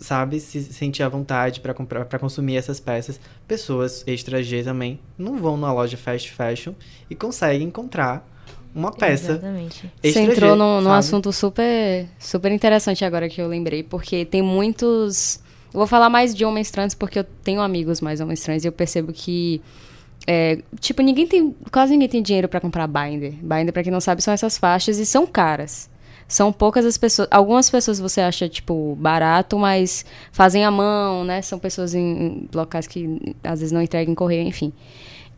[0.00, 3.20] sabe, se sentir à vontade pra comprar, para consumir essas peças.
[3.46, 6.72] Pessoas extra G também não vão numa loja fast fashion
[7.08, 8.26] e conseguem encontrar
[8.74, 9.90] uma peça Exatamente.
[10.02, 14.42] Você entrou G, num, num assunto super, super interessante agora que eu lembrei, porque tem
[14.42, 15.40] muitos.
[15.72, 18.68] Eu vou falar mais de homens trans porque eu tenho amigos mais homens trans e
[18.68, 19.60] eu percebo que.
[20.26, 21.54] é, tipo, ninguém tem.
[21.70, 23.32] Quase ninguém tem dinheiro pra comprar binder.
[23.42, 25.89] Binder, pra quem não sabe, são essas faixas e são caras.
[26.30, 27.26] São poucas as pessoas.
[27.28, 31.42] Algumas pessoas você acha, tipo, barato, mas fazem à mão, né?
[31.42, 34.72] São pessoas em, em locais que às vezes não entregam em correio, enfim.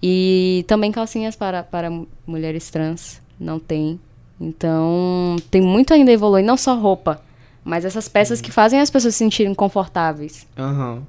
[0.02, 1.88] E também calcinhas para, para
[2.26, 3.22] mulheres trans.
[3.40, 3.98] Não tem.
[4.40, 7.22] Então, tem muito ainda a evoluir, não só roupa,
[7.64, 10.46] mas essas peças que fazem as pessoas se sentirem confortáveis.
[10.58, 11.02] Aham.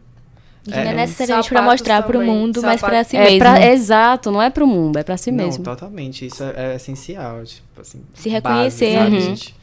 [0.65, 0.93] E que não é É.
[0.93, 2.33] necessariamente pra Sapatos mostrar pro também.
[2.33, 3.39] mundo, mas pra Sapatos- si é mesmo.
[3.39, 5.61] pra- exato, não é pro mundo, é pra si Não, mesmo.
[5.63, 6.25] totalmente.
[6.25, 7.43] Isso é, é essencial.
[7.43, 9.21] Tipo, assim, Se reconhecer, base, sabe, uhum.
[9.21, 9.55] gente?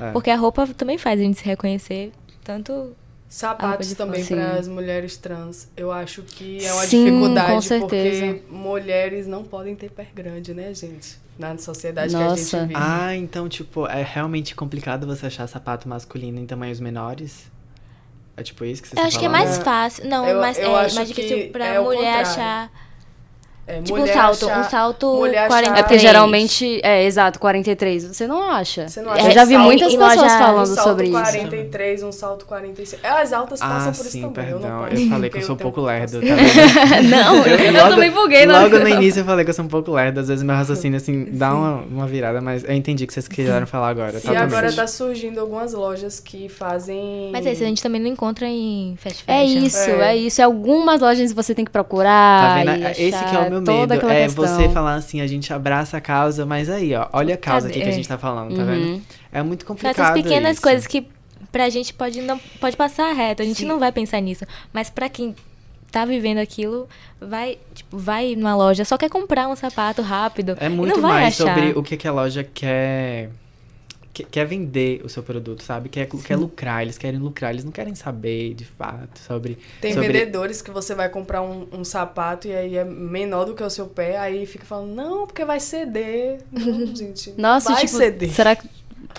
[0.00, 0.10] É.
[0.12, 2.12] Porque a roupa também faz a gente se reconhecer.
[2.42, 2.94] Tanto.
[3.28, 5.66] Sapatos também para as mulheres trans.
[5.76, 8.26] Eu acho que é uma Sim, dificuldade, com certeza.
[8.34, 11.18] porque mulheres não podem ter pé grande, né, gente?
[11.36, 12.34] Na sociedade que Nossa.
[12.58, 12.74] a gente vive.
[12.80, 17.50] Ah, então, tipo, é realmente complicado você achar sapato masculino em tamanhos menores?
[18.36, 19.46] É tipo isso que você Eu tá acho que é falando?
[19.46, 20.08] mais fácil.
[20.08, 22.30] Não, Eu- mas eu é acho mais que difícil pra é mulher contrário.
[22.30, 22.70] achar.
[23.66, 25.78] É, Tipo um salto, achar- um salto mulher 43.
[25.78, 28.04] É porque geralmente, é exato, 43.
[28.08, 28.88] Você não acha?
[28.88, 31.12] Você não Eu acha já vi salto muitas pessoas loja- um falando salto sobre isso.
[31.12, 33.06] 43, um salto 45.
[33.06, 34.50] É, As altas passam Ah, por isso sim, também.
[34.50, 34.70] eu, perdão.
[34.78, 36.26] não Eu, posso, falei que eu sou um pouco lerdo, tá
[37.02, 38.44] não, eu, logo, também buguei.
[38.46, 40.96] Logo no início eu falei que eu sou um pouco lerdo, às vezes meu raciocínio
[40.98, 44.18] assim dá uma, uma virada, mas eu entendi o que vocês quiseram falar agora.
[44.18, 44.42] E totalmente.
[44.42, 47.30] agora tá surgindo algumas lojas que fazem.
[47.32, 49.58] Mas é isso, a gente também não encontra em fast É fashion.
[49.64, 50.12] isso, É.
[50.12, 50.16] é.
[50.16, 50.42] isso.
[50.42, 52.64] Algumas lojas você tem que procurar.
[52.64, 52.86] Tá vendo?
[52.88, 54.08] Esse que é o meu toda medo.
[54.08, 54.46] É questão.
[54.46, 57.80] você falar assim, a gente abraça a causa, mas aí, ó, olha a causa aqui
[57.80, 58.66] que a gente tá falando, tá Uhum.
[58.66, 59.02] vendo?
[59.32, 59.98] É muito complicado.
[60.00, 60.62] essas pequenas isso.
[60.62, 61.06] coisas que
[61.50, 64.44] pra gente pode, não, pode passar reto, a gente não vai pensar nisso.
[64.72, 65.34] Mas pra quem
[65.90, 66.88] tá vivendo aquilo,
[67.20, 70.56] vai, tipo, vai numa loja, só quer comprar um sapato rápido.
[70.60, 71.54] É muito mais achar.
[71.54, 73.30] sobre o que, que a loja quer.
[74.14, 75.88] Que- Quer vender o seu produto, sabe?
[75.88, 79.58] Quer, quer lucrar, eles querem lucrar, eles não querem saber de fato sobre.
[79.80, 80.08] Tem sobre...
[80.08, 83.68] vendedores que você vai comprar um, um sapato e aí é menor do que o
[83.68, 86.38] seu pé, aí fica falando, não, porque vai ceder.
[86.52, 87.34] Não, gente.
[87.36, 88.30] Nossa, vai tipo, ceder.
[88.30, 88.68] será que.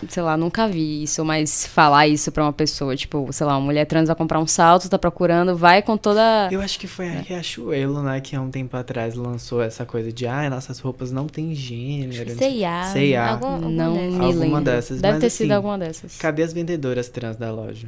[0.10, 3.66] Sei lá, nunca vi isso, mas falar isso pra uma pessoa, tipo, sei lá, uma
[3.66, 6.50] mulher trans vai comprar um salto, tá procurando, vai com toda.
[6.52, 7.18] Eu acho que foi É.
[7.18, 11.12] a Riachuelo, né, que há um tempo atrás lançou essa coisa de, ah, nossas roupas
[11.12, 12.30] não têm gênero.
[12.32, 12.62] não sei-.
[12.92, 13.32] C&A.
[13.32, 14.14] algum- alguma Não dessas.
[14.14, 14.62] me Alguma lembro.
[14.64, 16.18] dessas, Deve mas ter sido assim, alguma dessas.
[16.18, 17.88] Cadê as vendedoras trans da loja?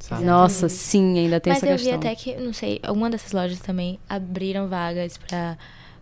[0.00, 0.22] Sabe?
[0.24, 1.98] Nossa, sim, ainda tem Mas essa eu vi questão.
[1.98, 5.56] até que, não sei, alguma dessas lojas também abriram vagas pra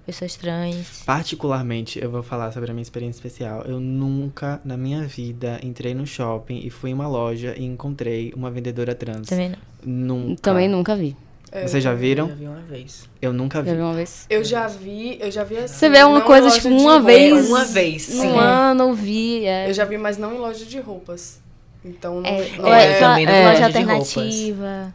[0.06, 1.02] pessoas trans.
[1.06, 3.62] Particularmente, eu vou falar sobre a minha experiência especial.
[3.62, 8.32] Eu nunca, na minha vida, entrei no shopping e fui em uma loja e encontrei
[8.36, 9.28] uma vendedora trans.
[9.28, 9.58] Também não.
[9.84, 10.42] Nunca.
[10.42, 11.16] Também nunca vi.
[11.50, 12.28] É, Vocês já Eu viram?
[12.28, 13.08] já vi uma vez.
[13.20, 13.76] Eu nunca Já vi.
[13.76, 14.26] vi uma vez.
[14.30, 15.74] Eu já vi, eu já vi assim.
[15.74, 17.48] Você vê uma não coisa, loja tipo, uma vez.
[17.48, 18.26] Uma vez, sim.
[18.26, 19.44] Um ano vi.
[19.44, 19.68] É.
[19.68, 21.40] Eu já vi, mas não em loja de roupas.
[21.84, 24.16] Então não É, não é, é, é- só também não loja foi loja de roupas.
[24.16, 24.94] alternativa.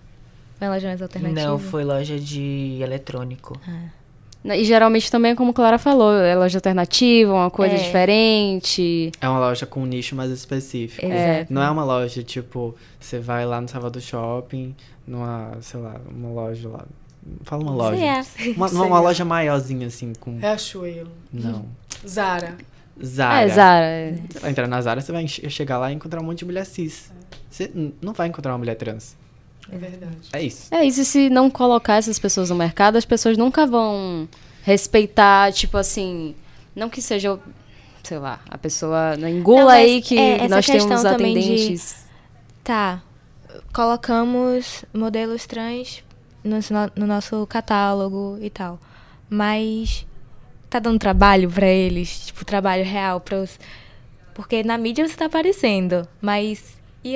[0.60, 1.48] Em loja mais alternativa.
[1.48, 3.60] Não, foi loja de eletrônico.
[4.46, 7.78] E geralmente também, como a Clara falou, é loja alternativa, uma coisa É.
[7.78, 9.12] diferente.
[9.20, 11.06] É uma loja com um nicho mais específico.
[11.06, 11.54] Exato.
[11.54, 14.74] Não é uma loja, tipo, você vai lá no Salvador Shopping,
[15.06, 16.86] numa, sei lá, uma loja lá.
[17.44, 18.24] Fala uma loja.
[18.24, 18.52] C&A.
[18.56, 20.38] Uma, uma, uma loja maiorzinha, assim, com.
[20.38, 21.12] Riachuelo.
[21.34, 21.66] Não.
[22.08, 22.56] Zara.
[23.04, 23.42] Zara.
[23.42, 23.86] É, Zara.
[23.86, 24.14] é.
[24.30, 26.46] Você vai entrar na Zara, você vai che- chegar lá e encontrar um monte de
[26.46, 27.12] mulher cis.
[27.50, 27.70] Você
[28.02, 29.16] não vai encontrar uma mulher trans.
[29.72, 30.18] É verdade.
[30.34, 30.74] É isso.
[30.74, 34.28] É isso, e se não colocar essas pessoas no mercado, as pessoas nunca vão
[34.64, 36.36] respeitar, tipo assim,
[36.76, 37.40] não que seja,
[38.04, 42.06] sei lá, a pessoa né, engula Não, aí que é, nós temos também de- atendentes.
[42.64, 43.02] Tá.
[43.74, 46.04] Colocamos modelos trans
[46.44, 46.58] no,
[46.96, 48.80] no nosso catálogo e tal.
[49.30, 50.06] Mas
[50.70, 52.28] tá dando trabalho pra eles?
[52.28, 53.60] Tipo, trabalho real para os
[54.34, 57.16] Porque na mídia você tá aparecendo, mas e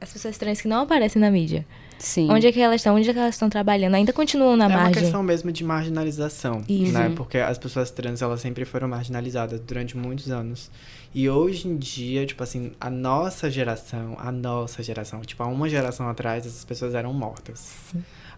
[0.00, 1.66] as pessoas trans que não aparecem na mídia?
[1.98, 2.30] Sim.
[2.30, 2.94] Onde é que elas estão?
[2.94, 3.94] Onde é que elas estão trabalhando?
[3.94, 5.02] Ainda continuam na é uma margem.
[5.02, 6.92] questão mesmo de marginalização, Isso.
[6.92, 7.12] né?
[7.16, 10.70] Porque as pessoas trans, elas sempre foram marginalizadas durante muitos anos.
[11.14, 15.68] E hoje em dia, tipo assim, a nossa geração, a nossa geração, tipo, há uma
[15.68, 17.72] geração atrás, essas pessoas eram mortas.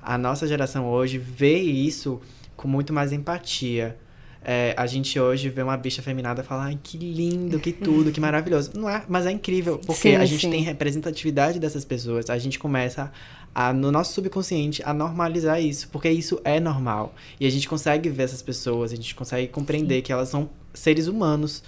[0.01, 2.21] A nossa geração hoje vê isso
[2.57, 3.97] com muito mais empatia.
[4.45, 8.13] É, a gente hoje vê uma bicha feminada e fala, ai, que lindo, que tudo,
[8.13, 8.71] que maravilhoso.
[8.75, 10.51] Não é, mas é incrível, porque Sim, a gente sim.
[10.51, 12.31] tem representatividade dessas pessoas.
[12.31, 13.11] A gente começa
[13.55, 17.15] a, no nosso subconsciente, a normalizar isso, porque isso é normal.
[17.41, 21.07] E a gente consegue ver essas pessoas, a gente consegue compreender que elas são seres
[21.07, 21.63] humanos.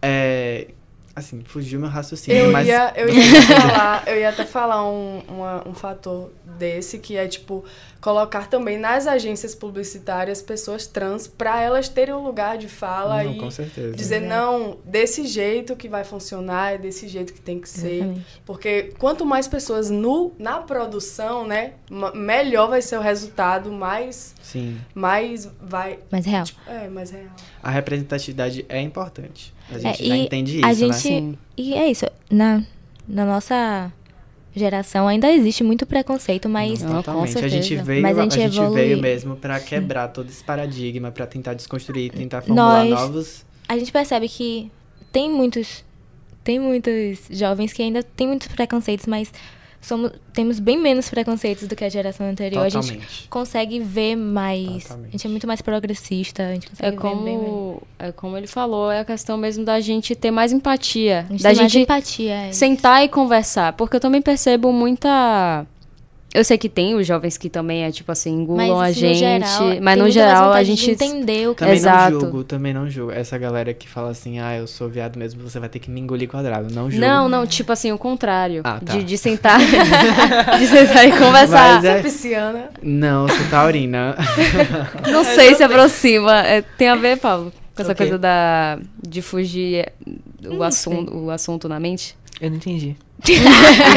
[0.00, 0.68] É,
[1.14, 2.66] assim, fugiu meu raciocínio, Eu mas...
[2.66, 7.16] ia, eu ia até falar, eu ia até falar um, uma- um fator desse, que
[7.16, 7.64] é, tipo,
[8.00, 13.32] colocar também nas agências publicitárias pessoas trans para elas terem um lugar de fala Não,
[13.32, 13.94] e com certeza.
[13.94, 17.94] dizer, não, desse jeito que vai funcionar, é desse jeito que tem que ser.
[17.96, 18.26] Exatamente.
[18.44, 21.72] Porque quanto mais pessoas no, na produção, né,
[22.14, 24.78] melhor vai ser o resultado, mais, Sim.
[24.94, 25.98] mais vai...
[26.10, 26.44] Mas real.
[26.66, 27.30] É, mais real.
[27.62, 29.54] A representatividade é importante.
[29.76, 30.74] A gente É, já e entende isso, a né?
[30.74, 31.38] gente Sim.
[31.56, 32.06] e é isso.
[32.30, 32.62] Na,
[33.08, 33.92] na nossa
[34.54, 37.38] geração ainda existe muito preconceito, mas Não, com Totalmente.
[37.38, 37.82] A gente certeza.
[37.84, 38.74] veio, Mas a a gente gente, evolui.
[38.74, 43.46] veio mesmo pra quebrar todo esse paradigma, pra tentar desconstruir, tentar Nós- formular novos.
[43.68, 44.70] a gente percebe que
[45.10, 45.84] tem muitos
[46.44, 49.32] tem muitos jovens que ainda tem muitos preconceitos, mas
[49.82, 52.64] somos temos bem menos preconceitos do que a geração anterior.
[52.64, 53.28] A gente Totalmente.
[53.28, 54.84] consegue ver mais.
[54.84, 55.08] Totalmente.
[55.08, 56.44] A gente é muito mais progressista.
[56.46, 59.64] A gente consegue É ver bem como, é como ele falou, é a questão mesmo
[59.64, 61.26] da gente ter mais empatia.
[61.28, 62.32] A gente da tem mais gente empatia.
[62.32, 62.52] é.
[62.52, 63.72] sentar e conversar.
[63.74, 65.66] Porque eu também percebo muita.
[66.34, 69.14] Eu sei que tem os jovens que também é tipo assim, engulam a isso, gente.
[69.14, 70.90] no geral, mas no geral a gente.
[70.90, 72.12] entender o que Também Exato.
[72.12, 73.12] não julgo, também não julgo.
[73.12, 76.00] Essa galera que fala assim, ah, eu sou viado mesmo, você vai ter que me
[76.00, 76.72] engolir quadrado.
[76.72, 77.04] Não julgo.
[77.06, 78.62] Não, não, tipo assim, o contrário.
[78.64, 78.92] Ah, tá.
[78.96, 79.58] de, de sentar.
[80.58, 81.74] de sentar e conversar.
[81.76, 82.70] Mas é- Pisciana.
[82.82, 84.16] Não, sou taurina.
[85.10, 86.40] Não sei se aproxima.
[86.46, 88.04] É, tem a ver, Paulo, com essa O quê?
[88.04, 88.78] coisa da.
[89.06, 89.92] de fugir é,
[90.48, 92.16] o, assunto, o assunto na mente?
[92.42, 92.96] Eu não entendi.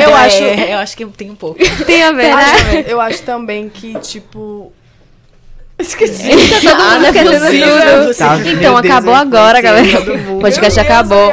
[0.08, 0.44] Eu acho.
[0.44, 1.60] É, eu acho que tem um pouco.
[1.86, 2.34] Tem a ver, né?
[2.34, 4.72] acho- eu acho também que, tipo.
[5.80, 6.30] Esqueci.
[6.72, 8.16] Ah, não é possível.
[8.16, 9.98] Tá, Então, Deus, acabou agora, galera.
[9.98, 10.38] todo mundo.
[10.38, 11.32] O podcast acabou.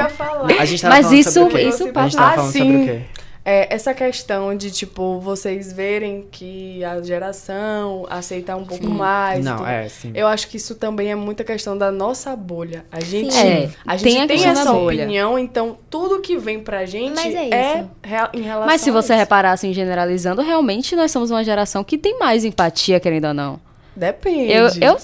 [0.58, 1.68] A gente tava Mas falando isso- sobre o quê?
[1.68, 3.04] isso A gente passa- Ah, sim.
[3.44, 9.44] É, essa questão de, tipo, vocês verem que a geração aceitar um pouco mais.
[9.44, 9.68] Não, tudo.
[9.68, 10.12] é, sim.
[10.14, 12.84] Eu acho que isso também é muita questão da nossa bolha.
[12.92, 15.02] A gente, É, a tem gente a tem, questão da essa bolha.
[15.02, 17.84] opinião, então tudo que vem pra gente Mas é é,
[18.32, 19.18] em relação Mas se a você isso.
[19.20, 23.60] reparar assim, generalizando, realmente nós somos uma geração que tem mais empatia, querendo ou não.
[23.96, 24.52] Depende.
[24.52, 24.96] Eu, eu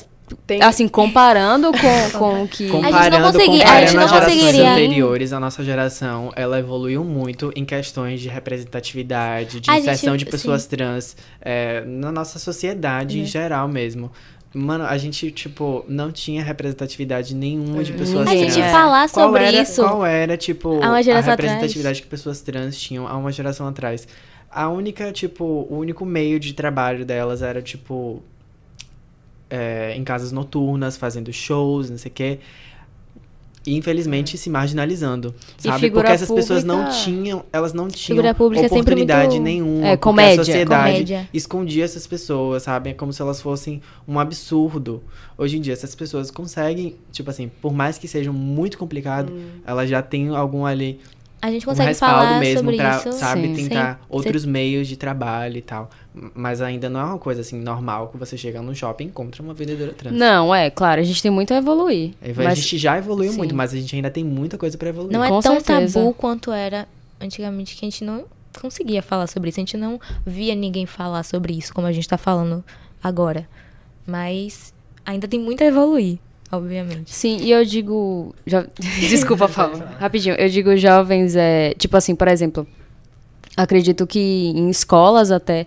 [0.47, 2.69] Tem- assim, comparando com, com o que.
[2.69, 7.05] Comparando, consegui- comparando a gente não as gerações conseguiria- anteriores, a nossa geração, ela evoluiu
[7.05, 12.39] muito em questões de representatividade, de A inserção gente- de pessoas trans é, na nossa
[12.39, 14.11] sociedade em geral mesmo.
[14.55, 18.55] Mano, a gente, tipo, não tinha representatividade nenhuma de pessoas A A trans.
[18.55, 18.71] gente É.
[18.73, 19.83] falar Qual sobre era, isso.
[19.83, 24.09] Qual era, tipo, a representatividade que pessoas trans tinham há uma geração atrás?
[24.51, 28.23] A única, tipo, o único meio de trabalho delas era, tipo,
[29.51, 32.39] é, em casas noturnas, fazendo shows, não sei o quê.
[33.67, 35.91] E, infelizmente, se marginalizando, sabe?
[35.91, 39.89] Porque essas pessoas não pública- tinham, elas não tinham pública é oportunidade muito- nenhuma.
[39.89, 41.29] É, comédia, a sociedade comédia.
[41.35, 42.91] escondia essas pessoas, sabe?
[42.91, 45.03] É como se elas fossem um absurdo.
[45.37, 49.35] Hoje em dia, essas pessoas conseguem, tipo assim, por mais que seja muito complicado,
[49.67, 50.99] elas já têm algum ali
[51.43, 53.13] A gente um consegue respaldo falar mesmo sobre pra, isso.
[53.13, 53.55] sabe, Sim.
[53.69, 55.91] tentar Sem- outros meios de trabalho e tal.
[56.35, 59.43] Mas ainda não é uma coisa assim normal que você chega no shopping e encontra
[59.43, 60.15] uma vendedora trans.
[60.17, 62.13] Não, é, claro, a gente tem muito a evoluir.
[62.23, 63.39] A Mas gente já evoluiu sim.
[63.39, 65.13] muito, mas a gente ainda tem muita coisa pra evoluir.
[65.13, 66.01] Não é Com tão certeza.
[66.01, 66.89] tabu quanto era
[67.21, 68.25] antigamente, que a gente não
[68.61, 69.61] conseguia falar sobre isso.
[69.61, 72.65] A gente não via ninguém falar sobre isso, como a gente tá falando
[73.03, 73.49] agora.
[74.07, 74.73] Mas
[75.05, 76.19] ainda tem muito a evoluir,
[76.51, 77.15] obviamente.
[77.15, 78.35] Sim, e eu digo.
[78.47, 78.67] jo-
[79.09, 79.79] Desculpa, Paulo.
[79.99, 80.35] Rapidinho.
[80.37, 81.75] Eu digo jovens, é.
[81.75, 82.67] Tipo assim, por exemplo,
[83.57, 84.19] acredito que
[84.55, 85.67] em escolas até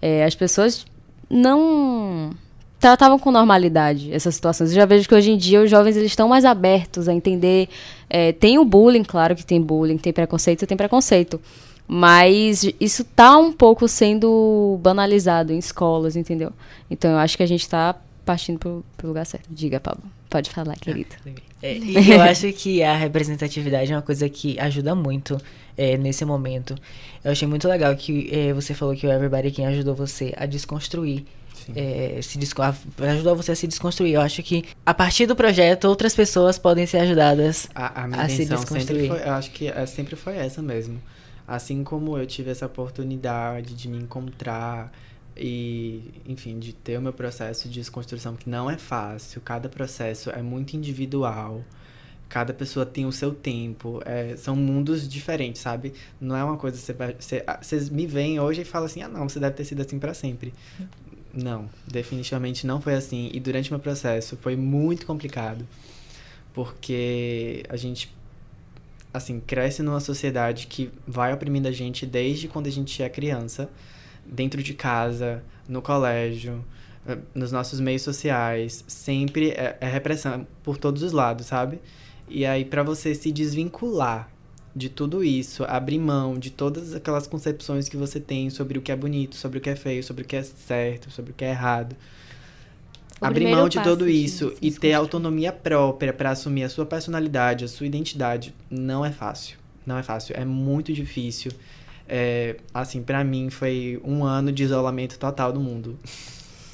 [0.00, 0.86] é, as pessoas
[1.28, 2.30] não
[2.78, 4.70] tratavam com normalidade essas situações.
[4.70, 7.68] Eu já vejo que hoje em dia os jovens eles estão mais abertos a entender.
[8.08, 11.40] é, tem o bullying, claro que tem bullying, tem preconceito, tem preconceito.
[11.86, 16.52] Mas isso tá um pouco sendo banalizado em escolas, entendeu?
[16.90, 19.46] Então eu acho que a gente tá partindo pro, pro lugar certo.
[19.50, 20.04] Diga, Pablo.
[20.28, 21.16] Pode falar, querido.
[21.62, 21.78] É,
[22.14, 25.40] eu acho que a representatividade é uma coisa que ajuda muito
[25.78, 26.74] é, nesse momento.
[27.24, 30.44] Eu achei muito legal que é, você falou que o Everybody Can ajudou você a
[30.44, 31.24] desconstruir.
[31.74, 32.38] é, se
[32.98, 34.14] ajudou você a se desconstruir.
[34.14, 37.68] Eu acho que a partir do projeto outras pessoas podem ser ajudadas.
[37.74, 39.08] A, a a se desconstruir.
[39.08, 41.00] foi, eu acho que é, sempre foi essa mesmo.
[41.46, 44.92] Assim como eu tive essa oportunidade de me encontrar
[45.36, 50.30] e, enfim, de ter o meu processo de desconstrução, que não é fácil, cada processo
[50.30, 51.62] é muito individual.
[52.28, 55.94] Cada pessoa tem o seu tempo, é, são mundos diferentes, sabe?
[56.20, 56.78] Não é uma coisa
[57.46, 59.98] ah, vocês me veem hoje e falam assim: "Ah, não, você deve ter sido assim
[59.98, 60.52] pra sempre".
[61.32, 63.30] Não, definitivamente não foi assim.
[63.32, 65.66] E durante meu processo foi muito complicado.
[66.52, 68.14] Porque a gente,
[69.12, 73.70] assim, cresce numa sociedade que vai oprimindo a gente desde quando a gente é criança,
[74.26, 76.64] dentro de casa, no colégio,
[77.06, 78.84] eh, nos nossos meios sociais.
[78.88, 81.80] Sempre é, é repressão por todos os lados, sabe?
[82.30, 84.30] E aí, pra você se desvincular
[84.74, 88.92] de tudo isso, abrir mão de todas aquelas concepções que você tem sobre o que
[88.92, 91.44] é bonito, sobre o que é feio, sobre o que é certo, sobre o que
[91.44, 91.96] é errado.
[93.20, 96.68] O abrir mão de tudo de isso se e ter autonomia própria pra assumir a
[96.68, 99.58] sua personalidade, a sua identidade, não é fácil.
[99.84, 101.50] Não é fácil, é muito difícil.
[102.06, 105.98] É, assim, pra mim foi um ano de isolamento total do mundo.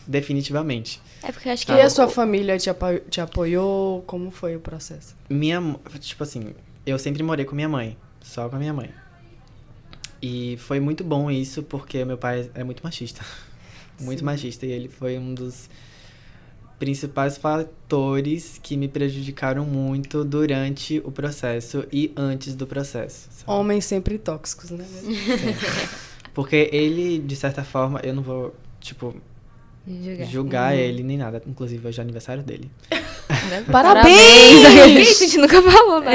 [0.06, 1.00] Definitivamente.
[1.22, 4.02] É porque acho E que a o- sua família te, apo- te apoiou?
[4.02, 5.14] Como foi o processo?
[5.30, 5.60] Minha,
[6.00, 6.52] tipo assim,
[6.84, 8.90] eu sempre morei com minha mãe, só com a minha mãe.
[10.20, 13.22] E foi muito bom isso, porque meu pai é muito machista.
[14.00, 14.24] Muito Sim.
[14.24, 14.66] machista.
[14.66, 15.70] E ele foi um dos
[16.80, 23.28] principais fatores que me prejudicaram muito durante o processo e antes do processo.
[23.30, 23.44] sabe?
[23.46, 24.84] Homens sempre tóxicos, né?
[26.34, 29.14] Porque ele, de certa forma, eu não vou, tipo,
[29.87, 30.26] Julgar.
[30.26, 31.43] julgar ele nem nada.
[31.47, 32.70] Inclusive, hoje é aniversário dele.
[33.70, 34.64] Parabéns!
[34.64, 36.14] a gente nunca falou, né?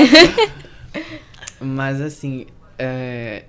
[1.62, 2.48] Mas assim,
[2.78, 3.44] é,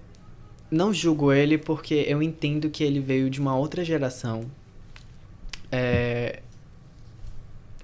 [0.71, 4.45] não julgo ele porque eu entendo que ele veio de uma outra geração.
[5.73, 6.41] É...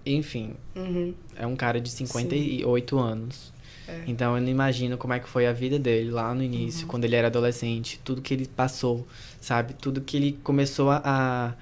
[0.05, 1.15] Enfim, Uhum.
[1.37, 3.53] é um cara de 58 anos.
[3.89, 4.03] É.
[4.07, 6.89] Então eu não imagino como é que foi a vida dele lá no início, Uhum.
[6.89, 9.07] quando ele era adolescente, tudo que ele passou,
[9.41, 9.75] sabe?
[9.75, 11.53] Tudo que ele começou a, a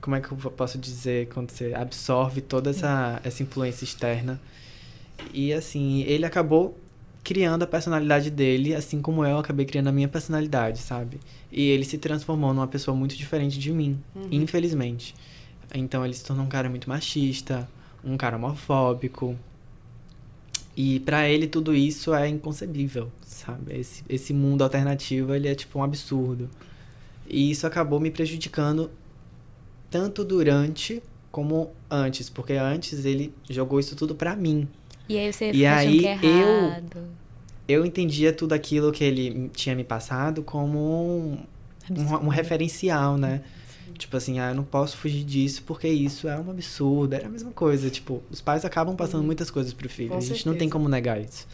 [0.00, 4.40] como é que eu posso dizer quando você absorve toda essa essa influência externa.
[5.32, 6.78] E assim, ele acabou
[7.24, 11.20] criando a personalidade dele, assim como eu acabei criando a minha personalidade, sabe?
[11.52, 14.00] E ele se transformou numa pessoa muito diferente de mim,
[14.30, 15.14] infelizmente.
[15.74, 17.68] Então ele se tornou um cara muito machista,
[18.02, 19.36] um cara homofóbico.
[20.76, 23.78] E pra ele tudo isso é inconcebível, sabe?
[23.78, 26.48] Esse, esse mundo alternativo, ele é tipo um absurdo.
[27.28, 28.90] E isso acabou me prejudicando
[29.90, 34.68] tanto durante como antes, porque antes ele jogou isso tudo pra mim.
[35.08, 37.06] E aí você E aí que é eu-.
[37.66, 41.38] Eu entendia tudo aquilo que ele tinha me passado como um,
[41.90, 43.42] um, um referencial, né?
[43.98, 47.14] Tipo assim, ah, eu não posso fugir disso porque isso é um absurdo.
[47.14, 50.10] Era a mesma coisa, tipo, os pais acabam passando muitas coisas pro filho.
[50.10, 50.72] Com a gente não tem certeza.
[50.72, 51.46] como negar isso.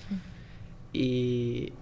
[0.93, 1.73] E,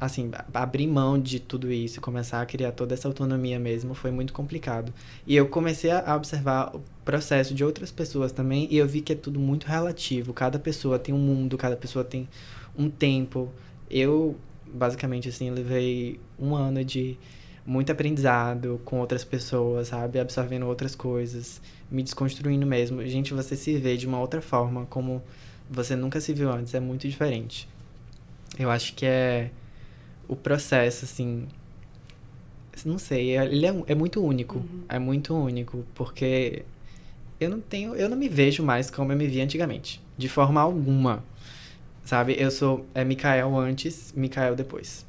[0.00, 4.32] assim, abrir mão de tudo isso, começar a criar toda essa autonomia mesmo, foi muito
[4.32, 4.92] complicado.
[5.26, 9.12] E eu comecei a observar o processo de outras pessoas também, e eu vi que
[9.12, 10.32] é tudo muito relativo.
[10.32, 12.26] Cada pessoa tem um mundo, cada pessoa tem
[12.76, 13.52] um tempo.
[13.90, 14.36] Eu,
[14.72, 17.18] basicamente, assim, levei um ano de
[17.66, 20.18] muito aprendizado com outras pessoas, sabe?
[20.18, 23.06] Absorvendo outras coisas, me desconstruindo mesmo.
[23.06, 25.22] Gente, você se vê de uma outra forma, como
[25.70, 27.68] você nunca se viu antes, é muito diferente.
[28.58, 29.50] Eu acho que é
[30.32, 31.46] o processo, assim.
[32.84, 34.64] Não sei, é- ele é, é muito único.
[34.88, 36.62] É muito único, porque
[37.38, 37.94] eu não tenho.
[37.94, 40.00] Eu não me vejo mais como eu me via antigamente.
[40.16, 41.22] De forma alguma.
[42.04, 42.34] Sabe?
[42.38, 42.86] Eu sou.
[42.94, 45.04] É Mikael antes, Mikael depois.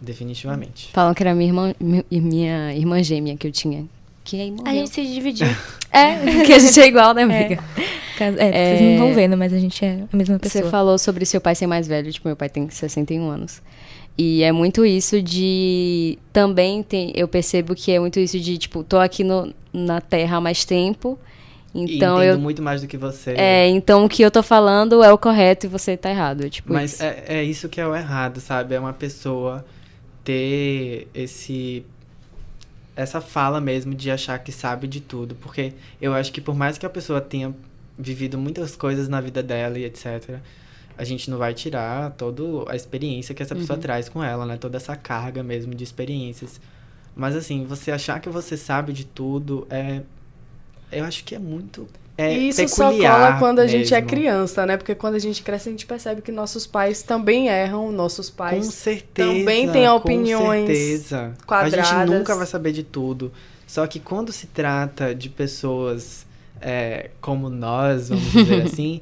[0.00, 0.90] Definitivamente.
[0.92, 3.86] Falam que era minha irmã, mi- minha irmã gêmea que eu tinha.
[4.22, 4.74] Que aí A morreu.
[4.74, 5.46] gente se dividiu.
[5.94, 7.62] É, que a gente é igual, né, amiga?
[8.18, 10.64] Caso- É, vocês não estão vendo, mas a gente é a mesma pessoa.
[10.64, 13.62] Você falou sobre seu pai ser mais velho, tipo, meu pai tem 61 anos.
[14.16, 16.18] E é muito isso de.
[16.32, 17.12] Também tem.
[17.14, 20.64] Eu percebo que é muito isso de, tipo, tô aqui no, na Terra há mais
[20.64, 21.18] tempo.
[21.74, 22.38] Então eu.
[22.38, 23.32] muito mais do que você.
[23.32, 26.48] É, então o que eu tô falando é o correto e você tá errado.
[26.48, 27.02] Tipo, Mas isso.
[27.02, 28.76] é, é isso que é o errado, sabe?
[28.76, 29.64] É uma pessoa
[30.22, 31.84] ter esse.
[32.94, 35.34] Essa fala mesmo de achar que sabe de tudo.
[35.34, 37.52] Porque eu acho que por mais que a pessoa tenha
[37.98, 40.38] vivido muitas coisas na vida dela e etc.,
[40.96, 44.56] a gente não vai tirar toda a experiência que essa pessoa traz com ela, né?
[44.56, 46.60] Toda essa carga mesmo de experiências.
[47.16, 50.02] Mas assim, você achar que você sabe de tudo é.
[50.92, 51.88] Eu acho que é muito.
[52.16, 54.08] É e isso só cola quando a gente é mesmo.
[54.08, 54.76] criança, né?
[54.76, 58.36] Porque quando a gente cresce, a gente percebe que nossos pais também erram, nossos Com
[58.36, 59.28] pais certeza.
[59.28, 61.34] também têm com opiniões certeza.
[61.42, 61.88] A quadradas.
[61.88, 63.32] gente nunca vai saber de tudo.
[63.66, 66.24] Só que quando se trata de pessoas
[66.60, 69.00] é, como nós, vamos dizer assim,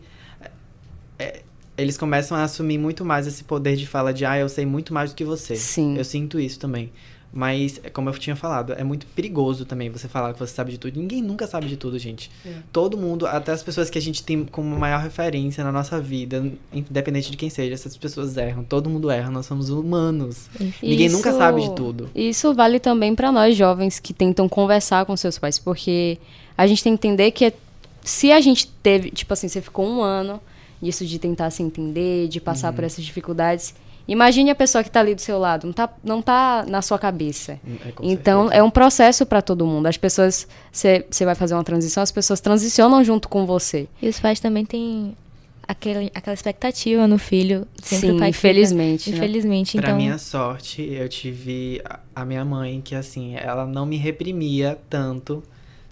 [1.19, 1.43] é,
[1.77, 4.93] eles começam a assumir muito mais esse poder de fala de ah, eu sei muito
[4.93, 5.57] mais do que você.
[5.57, 5.97] Sim.
[5.97, 6.91] Eu sinto isso também.
[7.35, 10.71] Mas, é como eu tinha falado, é muito perigoso também você falar que você sabe
[10.73, 11.01] de tudo.
[11.01, 12.31] Ninguém nunca sabe de tudo, gente.
[12.45, 12.53] É.
[12.71, 16.45] Todo mundo, até as pessoas que a gente tem como maior referência na nossa vida,
[16.71, 18.65] independente de quem seja, essas pessoas erram.
[18.65, 20.51] Todo mundo erra, nós somos humanos.
[20.83, 22.11] Ninguém nunca Isso- sabe de tudo.
[22.15, 26.19] Isso vale também pra nós jovens que tentam conversar com seus pais, porque
[26.55, 27.55] a gente tem que entender que é-
[28.05, 30.39] se a gente teve, tipo assim, você ficou um ano
[30.83, 32.75] nisso de tentar se entender, de passar Uhum.
[32.75, 33.75] por essas dificuldades,
[34.09, 36.99] imagine a pessoa que tá ali do seu lado, não tá, não tá na sua
[36.99, 37.61] cabeça.
[37.87, 38.61] É, com Então, certeza.
[38.61, 39.87] é um processo pra todo mundo.
[39.87, 43.87] As pessoas, você vai fazer uma transição, as pessoas transicionam junto com você.
[44.03, 45.17] E os pais também têm
[45.69, 47.65] aquele, aquela expectativa no filho.
[47.81, 49.25] Sempre Sim, o pai infelizmente, Fica, né?
[49.25, 49.97] Infelizmente, Pra então.
[49.97, 51.81] minha sorte, eu tive
[52.15, 55.43] a minha mãe, que assim, ela não me reprimia tanto,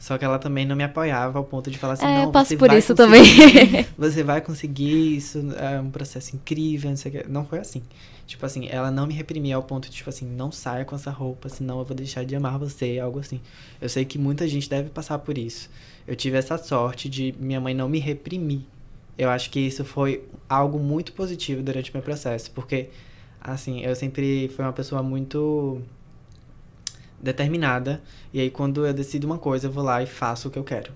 [0.00, 2.32] só que ela também não me apoiava ao ponto de falar assim, É, não, eu
[2.32, 7.14] passo por isso conseguir, Você vai conseguir, isso é um processo incrível, não sei o
[7.22, 7.30] que.
[7.30, 7.82] Não foi assim.
[8.26, 11.10] Tipo assim, ela não me reprimia ao ponto de, tipo assim, não saia com essa
[11.10, 13.42] roupa, senão eu vou deixar de amar você, algo assim.
[13.78, 15.68] Eu sei que muita gente deve passar por isso.
[16.08, 18.62] Eu tive essa sorte de minha mãe não me reprimir.
[19.18, 22.88] Eu acho que isso foi algo muito positivo durante o meu processo, porque,
[23.38, 25.82] assim, eu sempre fui uma pessoa muito
[27.22, 28.02] determinada,
[28.32, 30.64] e aí quando eu decido uma coisa, eu vou lá e faço o que eu
[30.64, 30.92] quero.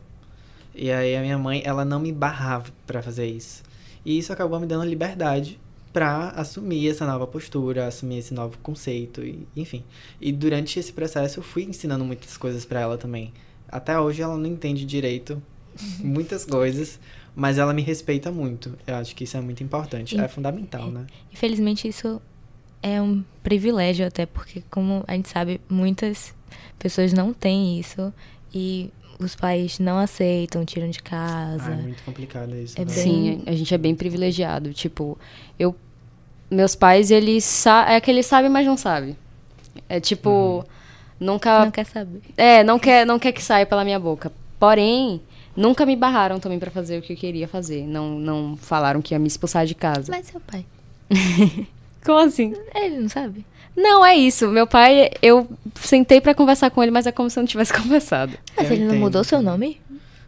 [0.75, 3.63] E aí a minha mãe, ela não me barrava pra fazer isso.
[4.05, 5.59] E isso acabou me dando liberdade
[5.93, 9.85] pra assumir essa nova postura, assumir esse novo conceito, e, enfim.
[10.21, 13.33] E durante esse processo eu fui ensinando muitas coisas pra ela também.
[13.69, 15.41] Até hoje ela não entende direito
[16.01, 16.99] muitas coisas,
[17.35, 18.77] mas ela me respeita muito.
[18.87, 21.07] Eu acho que isso é muito importante, é fundamental, né?
[21.33, 22.21] Infelizmente, isso
[22.85, 26.35] é um privilégio até, porque como a gente sabe, muitas
[26.79, 28.13] pessoas não têm isso
[28.55, 31.71] e os pais não aceitam, tiram de casa.
[31.71, 32.79] Ah, é muito complicado isso.
[32.79, 32.93] É né?
[32.93, 34.73] bem- Sim, a gente é bem privilegiado.
[34.75, 35.19] Tipo,
[35.59, 35.75] eu.
[36.51, 39.17] Meus pais, eles sa é que eles sabem, mas não sabem.
[39.89, 40.29] É tipo.
[40.29, 40.65] Uhum.
[41.19, 41.65] Nunca.
[41.65, 42.21] Não quer saber.
[42.37, 44.31] É, não quer, não quer que saia pela minha boca.
[44.59, 45.23] Porém,
[45.57, 47.87] nunca me barraram também pra fazer o que eu queria fazer.
[47.87, 50.13] Não, não falaram que ia me expulsar de casa.
[50.13, 50.67] Mas seu pai,
[52.05, 52.55] Como assim?
[52.75, 53.45] ele não sabe?
[53.77, 54.47] Não, é isso.
[54.49, 57.73] Meu pai, eu sentei pra conversar com ele, mas é como se eu não tivesse
[57.75, 58.33] conversado.
[58.57, 59.01] Mas Eu ele não entendo.
[59.01, 59.81] mudou seu nome?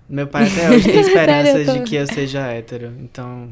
[0.09, 2.93] Meu pai até hoje tem esperança Sério, tô- de que eu seja hétero.
[3.01, 3.49] Então,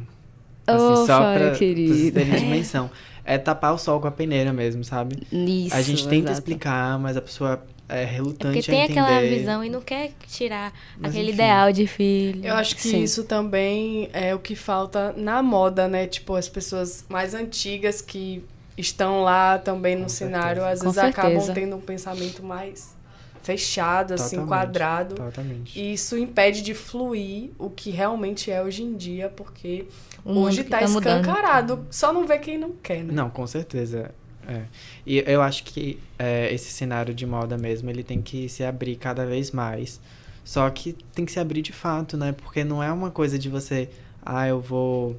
[0.67, 2.13] assim, Ô, só Fábio, pra, pra vocês querido.
[2.13, 2.91] terem dimensão.
[3.25, 5.17] É tapar o sol com a peneira mesmo, sabe?
[5.33, 5.75] Isso.
[5.75, 6.33] a gente tenta exato.
[6.33, 7.63] explicar, mas a pessoa
[7.97, 9.01] é É relutante porque tem a entender.
[9.01, 11.35] aquela visão e não quer tirar Mas aquele enfim.
[11.35, 12.45] ideal de filho.
[12.45, 13.03] Eu acho que Sim.
[13.03, 16.07] isso também é o que falta na moda, né?
[16.07, 18.45] Tipo, as pessoas mais antigas que
[18.77, 20.69] estão lá também no Com cenário, certeza.
[20.73, 22.95] às Com vezes acabam tendo um pensamento mais
[23.43, 25.15] fechado, assim, Totalmente, quadrado.
[25.17, 25.79] Totalmente.
[25.79, 29.87] E isso impede de fluir o que realmente é hoje em dia, porque
[30.25, 31.21] mundo hoje que tá, tá mudando.
[31.21, 31.87] escancarado.
[31.91, 33.13] Só não vê quem não quer, né?
[33.13, 34.11] Não, com certeza.
[34.47, 34.65] É.
[35.07, 38.97] E eu acho que é, esse cenário de moda mesmo, ele tem que se abrir
[38.97, 40.01] cada vez mais.
[40.45, 42.33] Só que tem que se abrir de fato, né?
[42.33, 43.89] Porque não é uma coisa de você,
[44.23, 45.19] ah, eu vou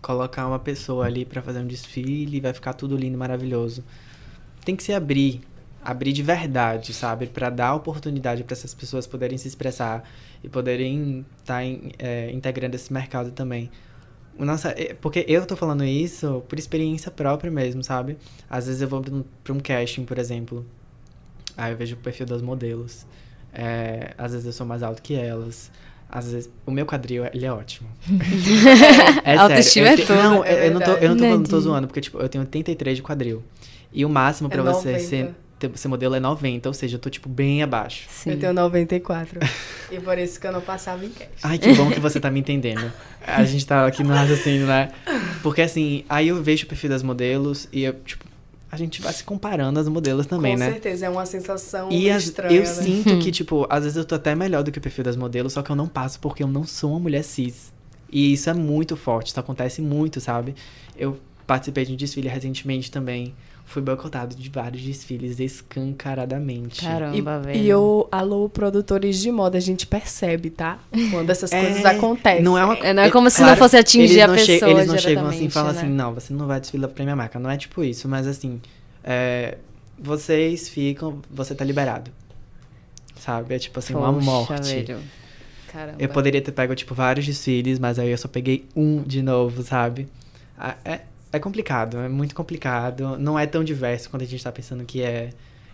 [0.00, 3.84] colocar uma pessoa ali pra fazer um desfile e vai ficar tudo lindo, maravilhoso.
[4.64, 5.42] Tem que se abrir,
[5.84, 7.26] abrir de verdade, sabe?
[7.26, 10.08] Pra dar oportunidade pra essas pessoas poderem se expressar
[10.42, 11.62] e poderem estar
[12.32, 13.70] integrando esse mercado também.
[14.38, 18.16] Nossa, é- porque eu tô falando isso por experiência própria mesmo, sabe?
[18.48, 19.02] Às vezes eu vou
[19.44, 20.64] pra um, casting, por exemplo.
[21.56, 23.06] Aí eu vejo o perfil das modelos.
[23.52, 25.70] É, às vezes eu sou mais alto que elas.
[26.08, 26.50] Às vezes.
[26.66, 27.88] O meu quadril, ele é ótimo.
[29.24, 29.88] é Autoestima sério.
[29.88, 30.16] é eu te- tudo.
[30.22, 32.28] Não, eu, É eu não tô, eu não tô, falando, tô zoando, porque tipo, eu
[32.28, 33.42] tenho 83 de quadril.
[33.92, 34.98] E o máximo pra É você 90.
[35.08, 35.34] ser,
[35.74, 38.06] ser modelo é 90, ou seja, eu tô tipo bem abaixo.
[38.10, 38.30] Sim.
[38.32, 39.40] Eu tenho 94.
[39.90, 41.28] e por isso que eu não passava em cash.
[41.42, 42.92] Ai, que bom que você tá me entendendo.
[43.26, 44.90] A gente tá aqui no raciocínio, né?
[45.42, 48.24] Porque assim, aí eu vejo o perfil das modelos e eu, tipo,
[48.70, 50.70] a gente vai se comparando as modelos também, Com né?
[50.72, 52.66] certeza, é uma sensação E as- estranha, eu né?
[52.66, 55.52] sinto que, tipo, às vezes eu tô até melhor do que o perfil das modelos,
[55.52, 57.70] só que eu não passo porque eu não sou uma mulher cis.
[58.10, 60.54] E isso é muito forte, isso acontece muito, sabe?
[60.96, 61.18] Eu
[61.52, 63.34] participei de um desfile recentemente também.
[63.66, 66.80] Fui boicotado de vários desfiles escancaradamente.
[66.80, 67.58] Caramba, velho.
[67.58, 70.78] E eu, alô, produtores de moda, a gente percebe, tá?
[71.10, 72.42] Quando essas É, coisas acontecem.
[72.42, 74.86] Não é, uma, É, não é como se claro, não fosse atingir a pessoa Eles
[74.86, 75.80] não chegam assim e falam né?
[75.80, 77.38] assim, não, você não vai desfilar pra minha marca.
[77.38, 78.60] Não é tipo isso, mas assim,
[79.04, 79.58] é,
[79.98, 82.10] vocês ficam, você tá liberado.
[83.16, 83.54] Sabe?
[83.54, 84.74] É tipo assim, uma Poxa, morte.
[84.74, 84.98] velho.
[85.70, 85.96] Caramba.
[85.98, 89.62] Eu poderia ter pego, tipo, vários desfiles, mas aí eu só peguei um de novo,
[89.62, 90.08] sabe?
[90.84, 91.00] É,
[91.32, 93.16] é complicado, é muito complicado.
[93.18, 95.30] Não é tão diverso quanto a gente tá pensando que é,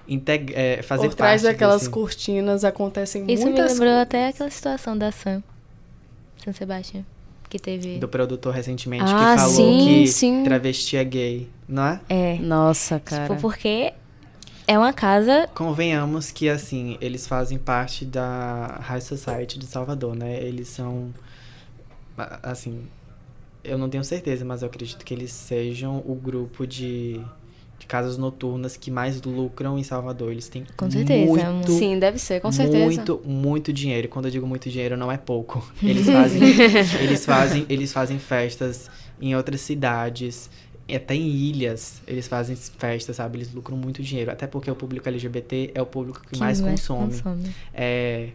[0.06, 4.02] integ é fazer Por trás parte daquelas desse- cortinas acontecem Isso me muitas lembrou coisas.
[4.02, 5.42] até aquela situação da Sam.
[6.44, 7.04] San Sebastião.
[7.50, 7.98] Que teve.
[7.98, 10.44] do produtor recentemente Ah, que falou sim, que sim.
[10.44, 12.00] travesti é gay, não é?
[12.11, 12.34] É.
[12.40, 13.22] Nossa, cara.
[13.26, 13.94] Tipo, porque
[14.66, 15.48] é uma casa.
[15.54, 20.34] Convenhamos que, assim, eles fazem parte da High Society de Salvador, né?
[20.42, 21.09] Eles são.
[22.42, 22.86] Assim.
[23.68, 27.20] Eu não tenho certeza, mas eu acredito que eles sejam o grupo de,
[27.78, 30.32] de casas noturnas que mais lucram em Salvador.
[30.32, 32.84] Eles têm Com certeza, muito, Sim, deve ser, com certeza.
[32.84, 34.06] muito, muito dinheiro.
[34.06, 35.66] E Quando eu digo muito dinheiro, não é pouco.
[35.82, 36.40] Eles fazem,
[37.00, 38.90] eles fazem, eles fazem festas
[39.20, 40.48] em outras cidades,
[40.92, 42.00] até em ilhas.
[42.06, 43.38] Eles fazem festas, sabe?
[43.38, 44.30] Eles lucram muito dinheiro.
[44.30, 47.12] Até porque o público LGBT é o público que, mais, consome.
[47.12, 47.44] consome.
[47.74, 48.28] É,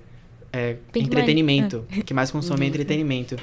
[0.51, 1.85] é entretenimento.
[1.97, 2.41] O que mais Uhum.
[2.41, 3.35] consome é entretenimento.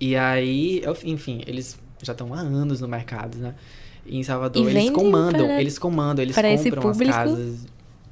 [0.00, 3.54] E aí, enfim, eles já estão há anos no mercado, né?
[4.04, 7.10] E em Salvador, E eles comandam, para- eles comandam, eles para compram público.
[7.10, 7.66] as casas.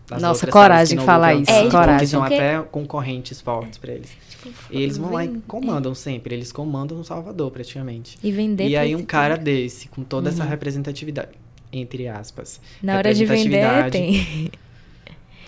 [0.06, 1.98] das Nossa, coragem não falar lucram isso, tanto, coragem.
[2.00, 4.10] Que são Porque- até concorrentes fortes pra eles.
[4.28, 8.18] Tipo, E eles vão lá e comandam sempre, eles comandam o Salvador praticamente.
[8.22, 11.28] E vender e aí um cara desse, com toda essa representatividade,
[11.72, 14.50] entre aspas, Na hora de vender, representatividade, tem.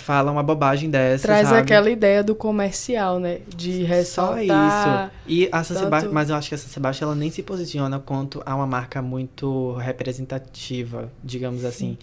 [0.06, 1.60] Fala uma bobagem dessa, Traz sabe?
[1.62, 3.40] aquela ideia do comercial, né?
[3.48, 5.06] De Só ressaltar.
[5.08, 5.12] isso.
[5.26, 7.98] E a San tanto- mas eu acho que a San Sebastião ela nem se posiciona
[7.98, 11.98] quanto a uma marca muito representativa, digamos assim.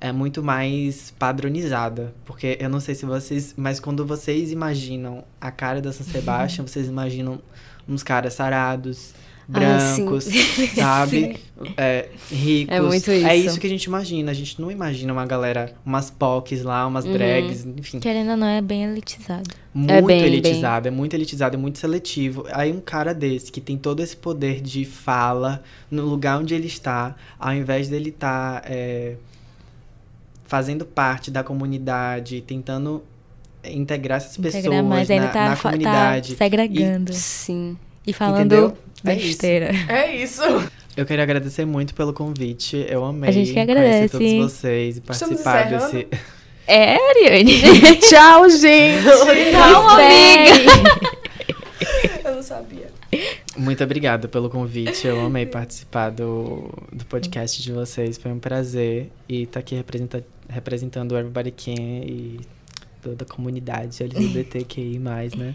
[0.00, 5.50] É muito mais padronizada, porque eu não sei se vocês, mas quando vocês imaginam a
[5.50, 7.38] cara da San Sebastião, vocês imaginam
[7.88, 9.14] uns caras sarados,
[9.54, 10.04] Ah, sim.
[10.04, 10.24] brancos,
[10.74, 11.36] sabe?
[11.76, 12.74] É, ricos.
[12.74, 13.46] É muito É isso.
[13.50, 14.30] isso que a gente imagina.
[14.30, 17.12] A gente não imagina uma galera, umas POCs lá, umas Uhum.
[17.12, 17.98] drags, enfim.
[18.00, 19.50] Querendo ou não, é bem elitizado.
[19.74, 22.46] Muito bem, elitizado, é muito elitizado, é muito seletivo.
[22.52, 26.66] Aí um cara desse que tem todo esse poder de fala no lugar onde ele
[26.66, 28.62] está, ao invés dele estar
[30.44, 33.02] fazendo parte da comunidade, tentando
[33.64, 36.32] integrar essas Integrar pessoas mais, na, tá, na fa- comunidade.
[36.34, 37.12] tá segregando.
[37.14, 37.76] Sim.
[38.06, 38.76] E, falando Entendeu?
[39.04, 39.26] É isso.
[39.26, 39.70] besteira.
[39.88, 40.42] É isso.
[40.96, 42.84] Eu queria agradecer muito pelo convite.
[42.88, 44.08] Eu amei A gente que conhecer agradece.
[44.10, 46.06] todos vocês e participar desse.
[46.66, 47.60] É, Ariane.
[47.98, 49.04] Tchau, gente.
[49.52, 51.22] Calma, amiga.
[52.24, 52.90] Eu não sabia.
[53.56, 55.06] Muito obrigado pelo convite.
[55.06, 58.16] Eu amei participar do, do podcast de vocês.
[58.16, 59.10] Foi um prazer.
[59.28, 62.40] E estar aqui representa, representando o Everybody Can e
[63.02, 64.98] toda a comunidade LGBTQI,
[65.36, 65.54] né?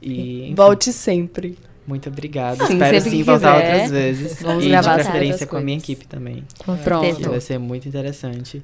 [0.00, 1.58] E, enfim, Volte sempre.
[1.88, 2.58] Muito obrigado.
[2.68, 3.72] Sim, Espero sim voltar quiser.
[3.72, 4.42] outras vezes.
[4.42, 6.44] Vamos e gravar de preferência com a minha equipe também.
[6.58, 7.30] Com Pronto.
[7.30, 8.62] Vai ser muito interessante.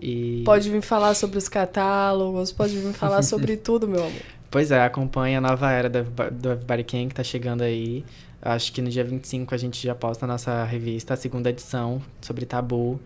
[0.00, 0.42] E...
[0.44, 4.22] Pode vir falar sobre os catálogos, pode vir falar sobre tudo, meu amor.
[4.50, 8.04] Pois é, acompanha a nova era do do Everybody Can que tá chegando aí.
[8.40, 12.00] Acho que no dia 25 a gente já posta a nossa revista, a segunda edição,
[12.20, 13.00] sobre tabu.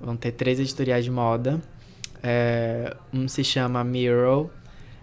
[0.00, 1.60] Vão ter três editoriais de moda.
[2.22, 4.48] É, um se chama Mirror,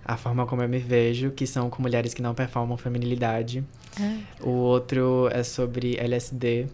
[0.06, 3.64] a forma como eu me vejo, que são com mulheres que não performam feminilidade.
[4.00, 4.18] Ah.
[4.42, 6.68] O outro é sobre LSD.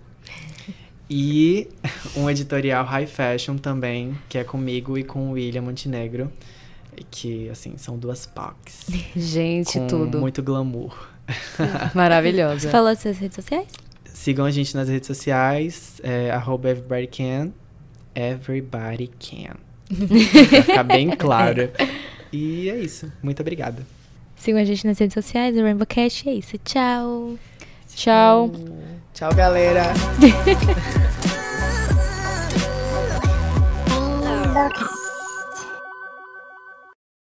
[1.10, 1.68] E
[2.16, 6.32] um editorial high fashion também, que é comigo e com o William Montenegro.
[7.10, 8.88] Que, assim, são duas POCs.
[9.16, 10.20] Gente, com tudo.
[10.20, 11.10] muito glamour.
[11.96, 12.60] Maravilhosa.
[12.60, 13.68] Você falou das suas redes sociais?
[14.06, 17.52] Sigam a gente nas redes sociais, é, arroba everybody can.
[18.14, 19.56] Everybody can.
[20.50, 21.72] pra ficar bem claro.
[22.34, 23.12] E é isso.
[23.24, 23.86] Muito obrigado.
[24.40, 26.26] Sigam a gente nas redes sociais, o Rainbow Cash.
[26.26, 26.58] É isso.
[26.60, 27.36] Tchau.
[27.94, 28.50] Tchau.
[29.14, 29.84] Tchau, galera.